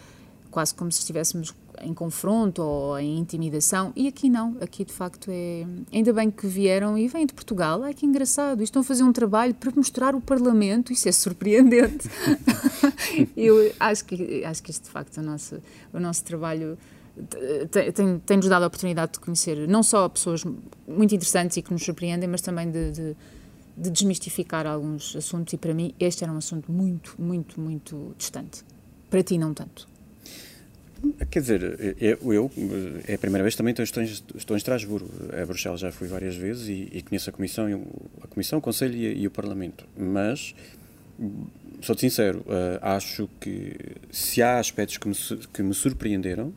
quase 0.51 0.75
como 0.75 0.91
se 0.91 1.01
estivéssemos 1.01 1.55
em 1.83 1.95
confronto 1.95 2.63
ou 2.63 2.99
em 2.99 3.19
intimidação, 3.19 3.93
e 3.97 4.07
aqui 4.07 4.29
não, 4.29 4.57
aqui 4.61 4.85
de 4.85 4.93
facto 4.93 5.31
é. 5.31 5.67
Ainda 5.93 6.13
bem 6.13 6.31
que 6.31 6.47
vieram 6.47 6.99
e 6.99 7.09
vêm 7.09 7.27
de 7.27 7.33
Portugal, 7.33 7.83
ai 7.83 7.95
que 7.95 8.05
engraçado, 8.05 8.63
estão 8.63 8.83
a 8.83 8.85
fazer 8.85 9.03
um 9.03 9.13
trabalho 9.13 9.55
para 9.55 9.73
mostrar 9.75 10.15
o 10.15 10.21
Parlamento, 10.21 10.93
isso 10.93 11.09
é 11.09 11.13
surpreendente. 11.13 12.09
Eu 13.37 13.73
acho 13.81 14.05
que, 14.05 14.45
acho 14.45 14.63
que 14.63 14.71
isto 14.71 14.85
de 14.85 14.91
facto 14.91 15.19
é 15.19 15.23
o 15.23 15.25
nosso, 15.25 15.63
o 15.93 16.01
nosso 16.01 16.23
trabalho 16.25 16.77
tem-nos 17.71 18.23
tem 18.25 18.41
dado 18.41 18.63
a 18.63 18.67
oportunidade 18.67 19.13
de 19.13 19.21
conhecer 19.21 19.69
não 19.69 19.83
só 19.83 20.09
pessoas 20.09 20.45
muito 20.87 21.15
interessantes 21.15 21.57
e 21.57 21.63
que 21.63 21.73
nos 21.73 21.85
surpreendem, 21.85 22.29
mas 22.29 22.41
também 22.41 22.71
de, 22.71 22.93
de, 22.93 23.17
de, 23.77 23.91
desmistificar 23.91 24.67
alguns 24.67 25.15
assuntos. 25.17 25.53
E 25.53 25.57
para 25.57 25.75
mim, 25.75 25.95
este 25.99 26.25
era 26.25 26.33
um 26.33 26.37
assunto 26.37 26.71
muito, 26.71 27.15
muito, 27.19 27.61
muito 27.61 28.15
distante. 28.17 28.65
Para 29.09 29.23
ti, 29.23 29.37
não 29.37 29.53
tanto. 29.53 29.89
Quer 31.31 31.41
dizer, 31.41 31.97
eu, 32.01 32.33
eu 32.33 32.51
é 33.07 33.15
a 33.15 33.19
primeira 33.19 33.43
vez 33.43 33.55
também 33.55 33.73
estou 33.73 34.03
em, 34.03 34.07
estou 34.07 34.57
em 34.57 34.59
Estrasburgo. 34.59 35.09
A 35.41 35.47
Bruxelas 35.47 35.81
já 35.81 35.93
fui 35.93 36.09
várias 36.09 36.37
vezes 36.37 36.69
e, 36.69 36.89
e 36.93 37.03
conheço 37.03 37.31
a 37.31 37.33
Comissão, 37.33 37.87
a 38.23 38.27
Comissão, 38.27 38.59
o 38.59 38.63
Conselho 38.63 38.95
e, 38.95 39.23
e 39.23 39.27
o 39.27 39.31
Parlamento. 39.31 39.87
Mas, 39.97 40.55
sou-te 41.81 42.01
sincero, 42.01 42.41
uh, 42.41 42.79
acho 42.83 43.29
que 43.41 43.77
se 44.11 44.43
há 44.43 44.59
aspectos 44.59 44.99
que 44.99 45.09
me, 45.09 45.15
que 45.53 45.63
me 45.63 45.73
surpreenderam, 45.73 46.53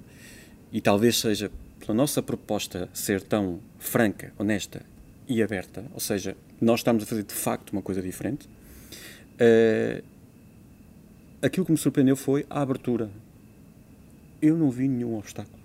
e 0.71 0.81
talvez 0.81 1.19
seja 1.19 1.51
pela 1.79 1.93
nossa 1.93 2.21
proposta 2.21 2.89
ser 2.93 3.21
tão 3.21 3.59
franca, 3.77 4.33
honesta 4.39 4.81
e 5.27 5.43
aberta, 5.43 5.85
ou 5.93 5.99
seja, 5.99 6.35
nós 6.59 6.79
estamos 6.79 7.03
a 7.03 7.05
fazer 7.05 7.23
de 7.23 7.33
facto 7.33 7.71
uma 7.71 7.81
coisa 7.81 8.01
diferente, 8.01 8.47
uh, 9.35 10.03
aquilo 11.41 11.65
que 11.65 11.71
me 11.71 11.77
surpreendeu 11.77 12.15
foi 12.15 12.45
a 12.49 12.61
abertura. 12.61 13.09
Eu 14.43 14.57
não 14.57 14.69
vi 14.69 14.89
nenhum 14.89 15.17
obstáculo. 15.17 15.57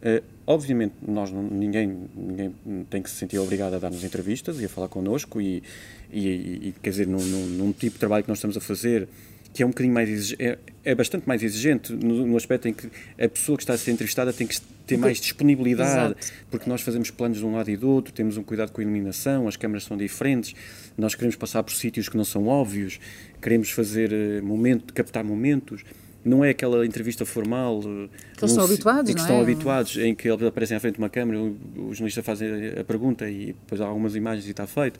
Uh, 0.00 0.22
obviamente, 0.46 0.94
nós 1.04 1.32
não, 1.32 1.42
ninguém, 1.42 2.08
ninguém 2.14 2.54
tem 2.88 3.02
que 3.02 3.10
se 3.10 3.16
sentir 3.16 3.38
obrigado 3.38 3.74
a 3.74 3.78
dar-nos 3.80 4.04
entrevistas 4.04 4.60
e 4.60 4.66
a 4.66 4.68
falar 4.68 4.86
connosco, 4.86 5.40
e, 5.40 5.64
e, 6.12 6.68
e 6.68 6.74
quer 6.80 6.90
dizer, 6.90 7.08
num, 7.08 7.18
num, 7.18 7.46
num, 7.46 7.72
tipo 7.72 7.94
de 7.94 7.98
trabalho 7.98 8.22
que 8.22 8.28
nós 8.28 8.38
estamos 8.38 8.56
a 8.56 8.60
fazer, 8.60 9.08
que 9.52 9.64
é 9.64 9.66
um 9.66 9.70
bocadinho 9.70 9.94
mais 9.94 10.32
é, 10.38 10.58
é 10.84 10.94
bastante 10.94 11.26
mais 11.26 11.42
exigente 11.42 11.92
no, 11.92 12.24
no, 12.24 12.36
aspecto 12.36 12.68
em 12.68 12.72
que 12.72 12.88
a 13.18 13.28
pessoa 13.28 13.56
que 13.56 13.64
está 13.64 13.72
a 13.72 13.78
ser 13.78 13.90
entrevistada 13.90 14.32
tem 14.32 14.46
que 14.46 14.60
ter 14.86 14.96
mais 14.96 15.18
disponibilidade, 15.20 16.14
Exato. 16.18 16.46
porque 16.50 16.70
nós 16.70 16.82
fazemos 16.82 17.10
planos 17.10 17.38
de 17.38 17.46
um 17.46 17.54
lado 17.54 17.70
e 17.70 17.76
do 17.76 17.88
outro, 17.88 18.12
temos 18.12 18.36
um 18.36 18.44
cuidado 18.44 18.70
com 18.70 18.80
a 18.80 18.84
iluminação, 18.84 19.48
as 19.48 19.56
câmaras 19.56 19.84
são 19.84 19.96
diferentes, 19.96 20.54
nós 20.96 21.16
queremos 21.16 21.34
passar 21.34 21.64
por 21.64 21.72
sítios 21.72 22.08
que 22.08 22.16
não 22.16 22.24
são 22.24 22.46
óbvios, 22.46 23.00
queremos 23.42 23.70
fazer 23.70 24.12
uh, 24.12 24.44
momento, 24.44 24.92
captar 24.92 25.24
momentos. 25.24 25.82
Não 26.24 26.44
é 26.44 26.50
aquela 26.50 26.86
entrevista 26.86 27.26
formal 27.26 27.80
eh, 27.80 28.08
que 28.36 28.44
eles 28.44 28.52
estão 28.52 28.64
habituados, 28.64 29.10
em 29.10 29.14
que 29.14 29.20
estão 29.20 29.36
é? 29.36 29.42
habituados, 29.42 29.96
em 29.98 30.14
que 30.14 30.28
eles 30.28 30.42
aparecem 30.42 30.76
à 30.76 30.80
frente 30.80 30.94
de 30.94 30.98
uma 31.00 31.10
câmera, 31.10 31.38
o, 31.38 31.56
o 31.76 31.92
jornalista 31.92 32.22
faz 32.22 32.40
a 32.42 32.84
pergunta 32.84 33.28
e 33.28 33.46
depois 33.46 33.80
há 33.80 33.86
algumas 33.86 34.16
imagens 34.16 34.46
e 34.46 34.50
está 34.50 34.66
feito. 34.66 34.98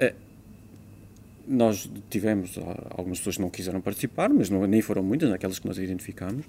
Uh, 0.00 0.26
nós 1.48 1.88
tivemos 2.10 2.58
algumas 2.90 3.18
pessoas 3.18 3.36
que 3.36 3.42
não 3.42 3.50
quiseram 3.50 3.80
participar, 3.80 4.28
mas 4.30 4.50
não, 4.50 4.66
nem 4.66 4.82
foram 4.82 5.02
muitas, 5.02 5.30
naquelas 5.30 5.58
que 5.58 5.66
nós 5.66 5.78
identificámos. 5.78 6.44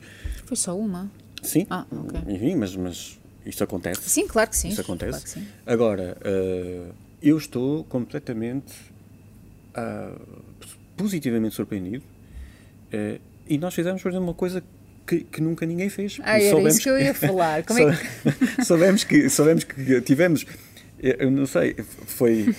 Foi 0.46 0.58
só 0.58 0.76
uma? 0.76 1.12
Sim. 1.44 1.68
Ah, 1.70 1.86
okay. 1.92 2.36
Enfim, 2.36 2.56
mas, 2.56 2.76
mas 2.76 3.20
isto 3.46 3.64
acontece. 3.64 4.10
Sim, 4.10 4.28
claro 4.28 4.50
que 4.50 4.58
sim. 4.58 4.70
Isso 4.70 4.82
acontece. 4.82 5.20
Claro 5.20 5.28
sim. 5.28 5.48
Agora, 5.66 6.18
uh, 6.22 6.94
eu 7.22 7.38
estou 7.38 7.84
completamente 7.84 8.74
uh, 9.78 10.20
positivamente 10.96 11.56
surpreendido 11.56 12.04
uh, 12.94 13.20
e 13.50 13.58
nós 13.58 13.74
fizemos, 13.74 14.02
por 14.02 14.10
exemplo, 14.10 14.28
uma 14.28 14.34
coisa 14.34 14.64
que, 15.06 15.22
que, 15.22 15.42
nunca 15.42 15.66
ninguém 15.66 15.90
fez. 15.90 16.20
Ah, 16.24 16.40
era 16.40 16.50
soubemos 16.50 16.74
isso 16.74 16.84
que 16.84 16.90
eu 16.90 17.00
ia 17.00 17.14
falar. 17.14 17.64
Como 17.64 17.80
é 17.80 17.96
que... 17.96 18.66
soubemos, 18.66 19.04
que, 19.04 19.30
soubemos 19.30 19.64
que 19.64 20.02
tivemos, 20.02 20.46
eu 21.00 21.32
não 21.32 21.46
sei, 21.46 21.76
foi 22.06 22.54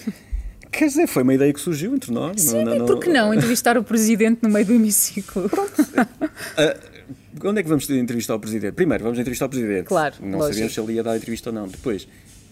Quer 0.71 0.87
dizer, 0.87 1.07
foi 1.07 1.23
uma 1.23 1.35
ideia 1.35 1.53
que 1.53 1.61
surgiu 1.61 1.95
entre 1.95 2.13
nós. 2.13 2.41
Sim, 2.41 2.65
não, 2.65 2.79
não, 2.79 2.87
por 2.87 3.01
que 3.01 3.09
não 3.09 3.33
entrevistar 3.33 3.77
o 3.79 3.83
Presidente 3.83 4.41
no 4.43 4.51
meio 4.51 4.67
do 4.67 4.75
hemiciclo? 4.75 5.49
Pronto. 5.49 5.81
uh, 5.83 7.49
onde 7.49 7.61
é 7.61 7.63
que 7.63 7.69
vamos 7.69 7.89
entrevistar 7.91 8.35
o 8.35 8.41
Presidente? 8.41 8.75
Primeiro, 8.75 9.03
vamos 9.03 9.19
entrevistar 9.19 9.47
o 9.47 9.49
Presidente. 9.49 9.87
Claro, 9.87 10.17
Não 10.21 10.39
lógico. 10.39 10.53
sabíamos 10.53 10.75
se 10.75 10.81
ele 10.81 10.93
ia 10.93 11.03
dar 11.03 11.13
a 11.13 11.17
entrevista 11.17 11.51
ou 11.51 11.55
não. 11.55 11.69
Depois, 11.69 12.07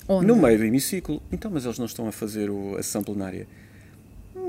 onde? 0.09 0.27
no 0.27 0.37
meio 0.37 0.59
do 0.59 0.65
hemiciclo. 0.65 1.23
Então, 1.31 1.51
mas 1.51 1.65
eles 1.65 1.79
não 1.79 1.87
estão 1.87 2.09
a 2.09 2.13
fazer 2.13 2.51
o, 2.51 2.77
a 2.77 2.83
sessão 2.83 3.03
plenária 3.03 3.47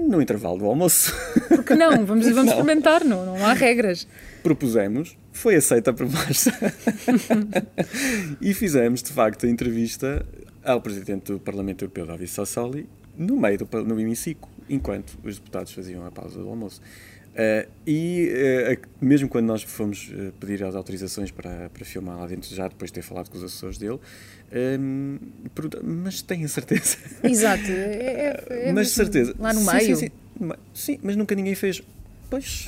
no 0.07 0.21
intervalo 0.21 0.57
do 0.57 0.65
almoço. 0.65 1.13
Por 1.47 1.63
que 1.63 1.75
não? 1.75 2.05
Vamos, 2.05 2.25
vamos 2.25 2.35
não. 2.35 2.45
experimentar, 2.45 3.03
não, 3.03 3.25
não 3.25 3.45
há 3.45 3.53
regras. 3.53 4.07
Propusemos, 4.43 5.17
foi 5.31 5.55
aceita 5.55 5.91
a 5.91 5.93
proposta 5.93 6.51
e 8.41 8.53
fizemos, 8.53 9.01
de 9.01 9.11
facto, 9.11 9.45
a 9.45 9.49
entrevista 9.49 10.25
ao 10.63 10.81
Presidente 10.81 11.31
do 11.31 11.39
Parlamento 11.39 11.83
Europeu, 11.83 12.05
David 12.05 12.29
Sassoli, 12.29 12.89
no 13.17 13.37
meio 13.37 13.57
do 13.57 13.83
no 13.83 13.99
hemiciclo, 13.99 14.49
enquanto 14.69 15.17
os 15.23 15.37
deputados 15.37 15.71
faziam 15.71 16.05
a 16.05 16.11
pausa 16.11 16.39
do 16.39 16.49
almoço. 16.49 16.81
Uh, 17.37 17.69
e 17.85 18.31
uh, 18.73 18.87
mesmo 18.99 19.29
quando 19.29 19.45
nós 19.45 19.61
fomos 19.61 20.09
uh, 20.11 20.33
pedir 20.39 20.63
as 20.63 20.73
autorizações 20.73 21.29
para, 21.29 21.69
para 21.69 21.85
filmar 21.85 22.17
lá 22.17 22.25
dentro, 22.25 22.49
já 22.53 22.67
depois 22.67 22.89
de 22.89 22.95
ter 22.95 23.03
falado 23.03 23.29
com 23.29 23.37
os 23.37 23.43
assessores 23.43 23.77
dele, 23.77 23.99
um, 24.79 25.19
mas 25.83 26.23
tenho 26.23 26.49
certeza. 26.49 26.97
Exato, 27.23 27.69
é, 27.69 28.43
é, 28.49 28.69
é 28.69 28.71
mas 28.73 28.89
certeza. 28.89 29.35
Lá 29.37 29.53
no 29.53 29.61
meio. 29.61 29.95
Sim, 29.95 30.07
sim, 30.07 30.11
sim. 30.39 30.51
sim, 30.73 30.99
mas 31.03 31.15
nunca 31.15 31.35
ninguém 31.35 31.53
fez. 31.53 31.83
Pois. 32.27 32.65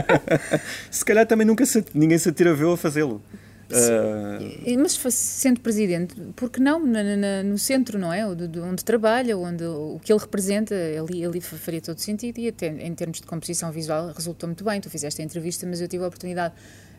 se 0.90 1.04
calhar 1.04 1.26
também 1.26 1.46
nunca 1.46 1.64
se, 1.64 1.82
ninguém 1.94 2.18
se 2.18 2.28
atirou 2.28 2.74
a 2.74 2.76
fazê-lo. 2.76 3.22
Uh... 3.72 4.78
Mas 4.78 4.92
sendo 5.14 5.60
presidente, 5.60 6.14
por 6.34 6.50
que 6.50 6.60
não 6.60 6.84
na, 6.84 7.02
na, 7.02 7.42
no 7.42 7.58
centro, 7.58 7.98
não 7.98 8.12
é? 8.12 8.26
Onde, 8.26 8.58
onde 8.58 8.84
trabalha, 8.84 9.36
onde 9.36 9.64
o 9.64 10.00
que 10.02 10.12
ele 10.12 10.20
representa, 10.20 10.74
ali, 10.74 11.24
ali 11.24 11.40
faria 11.40 11.80
todo 11.80 11.98
sentido 11.98 12.38
e 12.38 12.48
até 12.48 12.66
em 12.66 12.94
termos 12.94 13.20
de 13.20 13.26
composição 13.26 13.70
visual 13.70 14.12
resultou 14.12 14.48
muito 14.48 14.64
bem. 14.64 14.80
Tu 14.80 14.90
fizeste 14.90 15.22
a 15.22 15.24
entrevista, 15.24 15.66
mas 15.66 15.80
eu 15.80 15.88
tive 15.88 16.04
a 16.04 16.08
oportunidade 16.08 16.54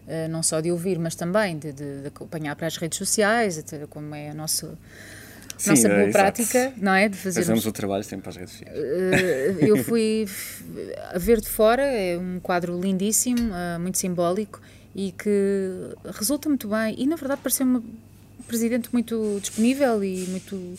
uh, 0.07 0.29
não 0.29 0.41
só 0.41 0.61
de 0.61 0.71
ouvir, 0.71 0.97
mas 0.97 1.15
também 1.15 1.57
de, 1.57 1.73
de, 1.73 2.01
de, 2.01 2.07
acompanhar 2.07 2.55
para 2.55 2.67
as 2.67 2.77
redes 2.77 2.97
sociais, 2.97 3.57
até 3.57 3.85
como 3.87 4.15
é 4.15 4.29
a 4.29 4.33
nossa. 4.33 4.77
Sim, 5.57 5.71
nossa 5.71 5.89
boa 5.89 6.01
é, 6.01 6.11
prática, 6.11 6.57
exato. 6.57 6.75
não 6.83 6.93
é? 6.93 7.07
De 7.07 7.15
fazer 7.15 7.41
Fazemos 7.41 7.65
o 7.67 7.71
trabalho 7.71 8.03
sempre 8.03 8.23
para 8.23 8.31
as 8.31 8.37
redes 8.37 8.53
sociais. 8.53 8.75
Uh, 8.75 9.65
eu 9.65 9.77
fui 9.83 10.25
a 11.13 11.19
ver 11.19 11.39
de 11.39 11.47
fora, 11.47 11.83
é 11.83 12.17
um 12.17 12.39
quadro 12.39 12.79
lindíssimo, 12.79 13.51
muito 13.79 13.99
simbólico 13.99 14.59
e 14.95 15.11
que 15.11 15.95
resulta 16.17 16.49
muito 16.49 16.67
bem. 16.67 16.95
E 16.97 17.05
na 17.07 17.15
verdade 17.15 17.41
pareceu-me 17.41 17.77
um 17.77 18.43
presidente 18.47 18.89
muito 18.91 19.39
disponível 19.39 20.03
e 20.03 20.25
muito 20.27 20.55
uh, 20.55 20.77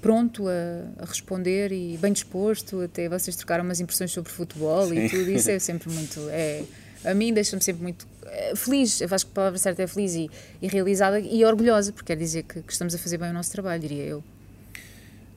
pronto 0.00 0.46
a, 0.48 1.02
a, 1.02 1.06
responder 1.06 1.72
e 1.72 1.96
bem 1.98 2.12
disposto. 2.12 2.80
Até 2.80 3.08
vocês 3.08 3.36
trocaram 3.36 3.64
umas 3.64 3.80
impressões 3.80 4.12
sobre 4.12 4.30
futebol 4.30 4.88
Sim. 4.88 4.98
e 4.98 5.10
tudo. 5.10 5.30
Isso 5.30 5.50
é 5.50 5.58
sempre 5.58 5.90
muito. 5.90 6.20
É, 6.30 6.64
a 7.04 7.14
mim 7.14 7.32
deixa-me 7.32 7.62
sempre 7.62 7.82
muito 7.82 8.02
uh, 8.02 8.56
feliz. 8.56 9.00
Eu 9.00 9.08
acho 9.10 9.26
que 9.26 9.32
a 9.32 9.34
palavra 9.34 9.58
certa 9.58 9.82
é 9.82 9.86
feliz 9.86 10.14
e, 10.14 10.30
e 10.60 10.68
realizada 10.68 11.18
e 11.18 11.44
orgulhosa, 11.44 11.92
porque 11.92 12.12
quer 12.14 12.18
dizer 12.18 12.42
que, 12.42 12.62
que 12.62 12.72
estamos 12.72 12.94
a 12.94 12.98
fazer 12.98 13.18
bem 13.18 13.30
o 13.30 13.34
nosso 13.34 13.50
trabalho, 13.50 13.80
diria 13.80 14.04
eu. 14.04 14.24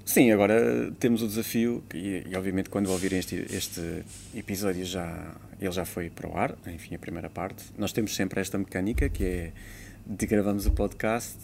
Sim, 0.07 0.31
agora 0.31 0.89
temos 0.99 1.21
o 1.21 1.27
desafio, 1.27 1.83
e, 1.93 2.23
e 2.25 2.35
obviamente 2.37 2.69
quando 2.69 2.89
ouvirem 2.89 3.19
este, 3.19 3.35
este 3.53 4.05
episódio 4.33 4.85
já 4.85 5.35
ele 5.59 5.71
já 5.71 5.83
foi 5.83 6.09
para 6.09 6.29
o 6.29 6.37
ar, 6.37 6.55
enfim, 6.65 6.95
a 6.95 6.99
primeira 6.99 7.29
parte. 7.29 7.65
Nós 7.77 7.91
temos 7.91 8.15
sempre 8.15 8.39
esta 8.39 8.57
mecânica 8.57 9.09
que 9.09 9.25
é 9.25 9.51
de 10.05 10.25
gravamos 10.25 10.65
o 10.65 10.71
podcast 10.71 11.37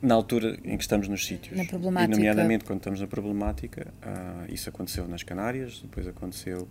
na 0.00 0.14
altura 0.14 0.58
em 0.64 0.78
que 0.78 0.82
estamos 0.82 1.08
nos 1.08 1.26
sítios. 1.26 1.58
Na 1.58 1.66
problemática. 1.66 2.14
E, 2.14 2.16
nomeadamente, 2.16 2.64
quando 2.64 2.78
estamos 2.78 3.00
na 3.02 3.06
problemática, 3.06 3.88
uh, 4.02 4.50
isso 4.50 4.70
aconteceu 4.70 5.06
nas 5.06 5.22
Canárias, 5.22 5.80
depois 5.82 6.06
aconteceu. 6.06 6.66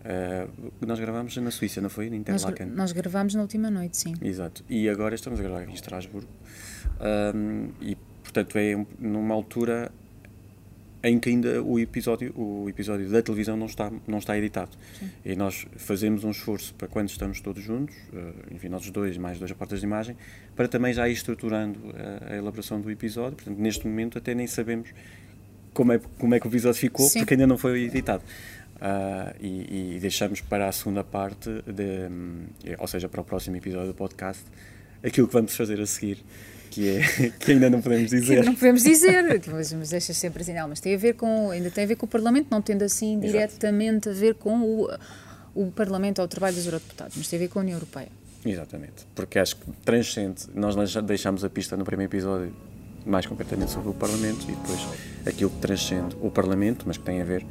Uh, 0.00 0.72
nós 0.86 0.98
gravamos 0.98 1.36
na 1.36 1.50
Suíça, 1.50 1.82
não 1.82 1.90
foi? 1.90 2.08
Na 2.08 2.16
Interlaken. 2.16 2.68
Nós, 2.68 2.76
nós 2.76 2.92
gravamos 2.92 3.34
na 3.34 3.42
última 3.42 3.70
noite, 3.70 3.98
sim. 3.98 4.14
Exato. 4.22 4.64
E 4.66 4.88
agora 4.88 5.14
estamos 5.14 5.40
a 5.40 5.42
gravar 5.42 5.68
em 5.68 5.74
Estrasburgo. 5.74 6.30
Um, 7.34 7.68
e, 7.82 7.98
portanto, 8.22 8.56
é 8.56 8.82
numa 8.98 9.34
altura 9.34 9.92
em 11.02 11.18
que 11.18 11.30
ainda 11.30 11.62
o 11.62 11.78
episódio, 11.78 12.32
o 12.36 12.68
episódio 12.68 13.08
da 13.08 13.22
televisão 13.22 13.56
não 13.56 13.66
está, 13.66 13.90
não 14.06 14.18
está 14.18 14.36
editado. 14.36 14.70
Sim. 14.98 15.10
E 15.24 15.34
nós 15.34 15.66
fazemos 15.76 16.24
um 16.24 16.30
esforço 16.30 16.74
para 16.74 16.88
quando 16.88 17.08
estamos 17.08 17.40
todos 17.40 17.62
juntos, 17.62 17.96
uh, 18.12 18.54
enfim, 18.54 18.68
nós 18.68 18.88
dois, 18.90 19.16
mais 19.16 19.38
dois 19.38 19.50
portas 19.52 19.80
de 19.80 19.86
imagem, 19.86 20.16
para 20.54 20.68
também 20.68 20.92
já 20.92 21.08
ir 21.08 21.12
estruturando 21.12 21.78
a, 21.94 22.34
a, 22.34 22.36
elaboração 22.36 22.80
do 22.80 22.90
episódio. 22.90 23.36
Portanto, 23.36 23.58
neste 23.58 23.86
momento 23.86 24.18
até 24.18 24.34
nem 24.34 24.46
sabemos 24.46 24.90
como 25.72 25.92
é, 25.92 25.98
como 26.18 26.34
é 26.34 26.40
que 26.40 26.46
o 26.46 26.50
episódio 26.50 26.78
ficou, 26.78 27.06
Sim. 27.06 27.20
porque 27.20 27.34
ainda 27.34 27.46
não 27.46 27.56
foi 27.56 27.84
editado. 27.84 28.22
Uh, 28.76 29.36
e, 29.40 29.96
e, 29.96 30.00
deixamos 30.00 30.40
para 30.40 30.68
a 30.68 30.72
segunda 30.72 31.04
parte, 31.04 31.50
de, 31.66 32.08
um, 32.10 32.46
ou 32.78 32.86
seja, 32.86 33.08
para 33.08 33.20
o 33.20 33.24
próximo 33.24 33.56
episódio 33.56 33.88
do 33.88 33.94
podcast, 33.94 34.42
aquilo 35.02 35.26
que 35.26 35.34
vamos 35.34 35.54
fazer 35.54 35.80
a 35.80 35.86
seguir 35.86 36.24
que, 36.70 36.88
é, 36.88 37.30
que 37.38 37.52
ainda 37.52 37.68
não 37.68 37.82
podemos 37.82 38.10
dizer. 38.10 38.40
Que 38.40 38.46
não 38.46 38.54
podemos 38.54 38.82
dizer, 38.82 39.22
mas, 39.50 39.72
mas 39.72 39.90
deixas 39.90 40.16
sempre 40.16 40.42
assim, 40.42 40.54
não, 40.54 40.68
mas 40.68 40.80
tem 40.80 40.94
a 40.94 40.98
ver 40.98 41.14
com, 41.14 41.50
ainda 41.50 41.70
tem 41.70 41.84
a 41.84 41.86
ver 41.86 41.96
com 41.96 42.06
o 42.06 42.08
Parlamento, 42.08 42.48
não 42.50 42.62
tendo 42.62 42.82
assim 42.82 43.18
Exato. 43.18 43.32
diretamente 43.32 44.08
a 44.08 44.12
ver 44.12 44.34
com 44.34 44.60
o, 44.62 44.88
o 45.54 45.70
Parlamento 45.72 46.20
ou 46.20 46.24
o 46.24 46.28
trabalho 46.28 46.54
dos 46.54 46.64
eurodeputados, 46.64 47.16
mas 47.16 47.28
tem 47.28 47.38
a 47.38 47.40
ver 47.40 47.48
com 47.48 47.58
a 47.58 47.62
União 47.62 47.76
Europeia. 47.76 48.08
Exatamente, 48.44 49.06
porque 49.14 49.38
acho 49.38 49.56
que 49.56 49.70
transcende, 49.84 50.44
nós 50.54 50.74
deixamos 51.02 51.44
a 51.44 51.50
pista 51.50 51.76
no 51.76 51.84
primeiro 51.84 52.10
episódio 52.10 52.54
mais 53.04 53.26
concretamente 53.26 53.70
sobre 53.70 53.90
o 53.90 53.94
Parlamento 53.94 54.44
e 54.44 54.52
depois 54.52 54.80
aquilo 55.26 55.50
que 55.50 55.58
transcende 55.58 56.16
o 56.20 56.30
Parlamento, 56.30 56.84
mas 56.86 56.96
que 56.96 57.04
tem 57.04 57.20
a 57.20 57.24
ver 57.24 57.44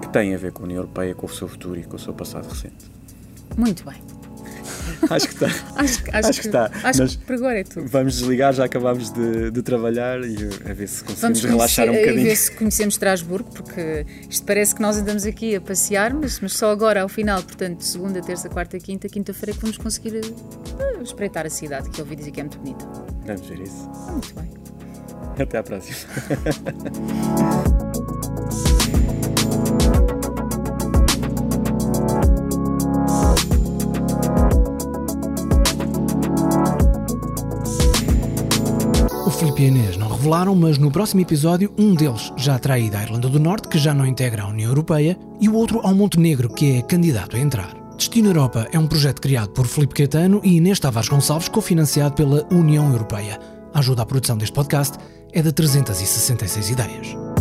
que 0.00 0.08
tem 0.08 0.34
a 0.34 0.38
ver 0.38 0.52
com 0.52 0.62
a 0.62 0.64
União 0.64 0.78
Europeia, 0.78 1.14
com 1.14 1.26
o 1.26 1.28
seu 1.28 1.48
futuro 1.48 1.78
e 1.78 1.84
com 1.84 1.96
o 1.96 1.98
seu 1.98 2.12
passado 2.12 2.48
recente. 2.48 2.90
Muito 3.56 3.84
bem. 3.84 4.23
Acho 5.10 5.28
que 5.28 5.34
está. 5.34 5.46
acho, 5.76 6.02
acho, 6.12 6.28
acho, 6.28 6.40
que 6.40 6.46
está. 6.46 6.70
Acho 6.82 7.00
Nós 7.00 7.16
que 7.16 7.24
por 7.24 7.34
agora 7.36 7.60
é 7.60 7.64
tudo. 7.64 7.86
Vamos 7.88 8.18
desligar, 8.18 8.52
já 8.52 8.64
acabámos 8.64 9.10
de, 9.10 9.50
de 9.50 9.62
trabalhar 9.62 10.20
e 10.22 10.36
a 10.68 10.72
ver 10.72 10.88
se 10.88 11.04
conseguimos 11.04 11.20
vamos 11.20 11.44
relaxar 11.44 11.88
um 11.88 11.94
bocadinho. 11.94 12.20
A 12.20 12.24
ver 12.24 12.36
se 12.36 12.52
conhecemos 12.52 12.94
Estrasburgo, 12.94 13.50
porque 13.50 14.06
isto 14.28 14.44
parece 14.46 14.74
que 14.74 14.82
nós 14.82 14.96
andamos 14.96 15.24
aqui 15.26 15.54
a 15.56 15.60
passear, 15.60 16.14
mas, 16.14 16.40
mas 16.40 16.52
só 16.52 16.70
agora 16.70 17.02
ao 17.02 17.08
final, 17.08 17.42
portanto, 17.42 17.82
segunda, 17.82 18.20
terça, 18.20 18.48
quarta, 18.48 18.78
quinta, 18.78 19.08
quinta-feira 19.08 19.52
que 19.52 19.60
vamos 19.60 19.78
conseguir 19.78 20.20
uh, 20.20 21.02
espreitar 21.02 21.46
a 21.46 21.50
cidade, 21.50 21.90
que 21.90 22.00
eu 22.00 22.04
ouvi 22.04 22.16
dizer 22.16 22.30
que 22.30 22.40
é 22.40 22.42
muito 22.44 22.58
bonita. 22.58 22.84
Vamos 23.26 23.46
ver 23.46 23.60
isso. 23.60 23.88
Muito 24.10 24.34
bem. 24.34 24.50
Até 25.38 25.58
à 25.58 25.62
próxima. 25.62 25.96
revelaram, 40.24 40.54
mas 40.54 40.78
no 40.78 40.90
próximo 40.90 41.20
episódio 41.20 41.70
um 41.76 41.94
deles 41.94 42.32
já 42.34 42.58
terá 42.58 42.74
à 42.74 42.78
Irlanda 42.78 43.28
do 43.28 43.38
Norte, 43.38 43.68
que 43.68 43.76
já 43.76 43.92
não 43.92 44.06
integra 44.06 44.42
a 44.42 44.48
União 44.48 44.70
Europeia, 44.70 45.18
e 45.38 45.50
o 45.50 45.54
outro 45.54 45.80
ao 45.82 45.94
Montenegro, 45.94 46.48
que 46.48 46.78
é 46.78 46.82
candidato 46.82 47.36
a 47.36 47.38
entrar. 47.38 47.74
Destino 47.94 48.30
Europa 48.30 48.66
é 48.72 48.78
um 48.78 48.86
projeto 48.86 49.20
criado 49.20 49.50
por 49.50 49.66
Filipe 49.66 49.94
Caetano 49.94 50.40
e 50.42 50.56
Inês 50.56 50.80
Tavares 50.80 51.10
Gonçalves, 51.10 51.48
cofinanciado 51.48 52.14
pela 52.14 52.46
União 52.50 52.90
Europeia. 52.90 53.38
A 53.74 53.80
ajuda 53.80 54.02
à 54.02 54.06
produção 54.06 54.38
deste 54.38 54.54
podcast 54.54 54.96
é 55.30 55.42
de 55.42 55.52
366 55.52 56.70
ideias. 56.70 57.33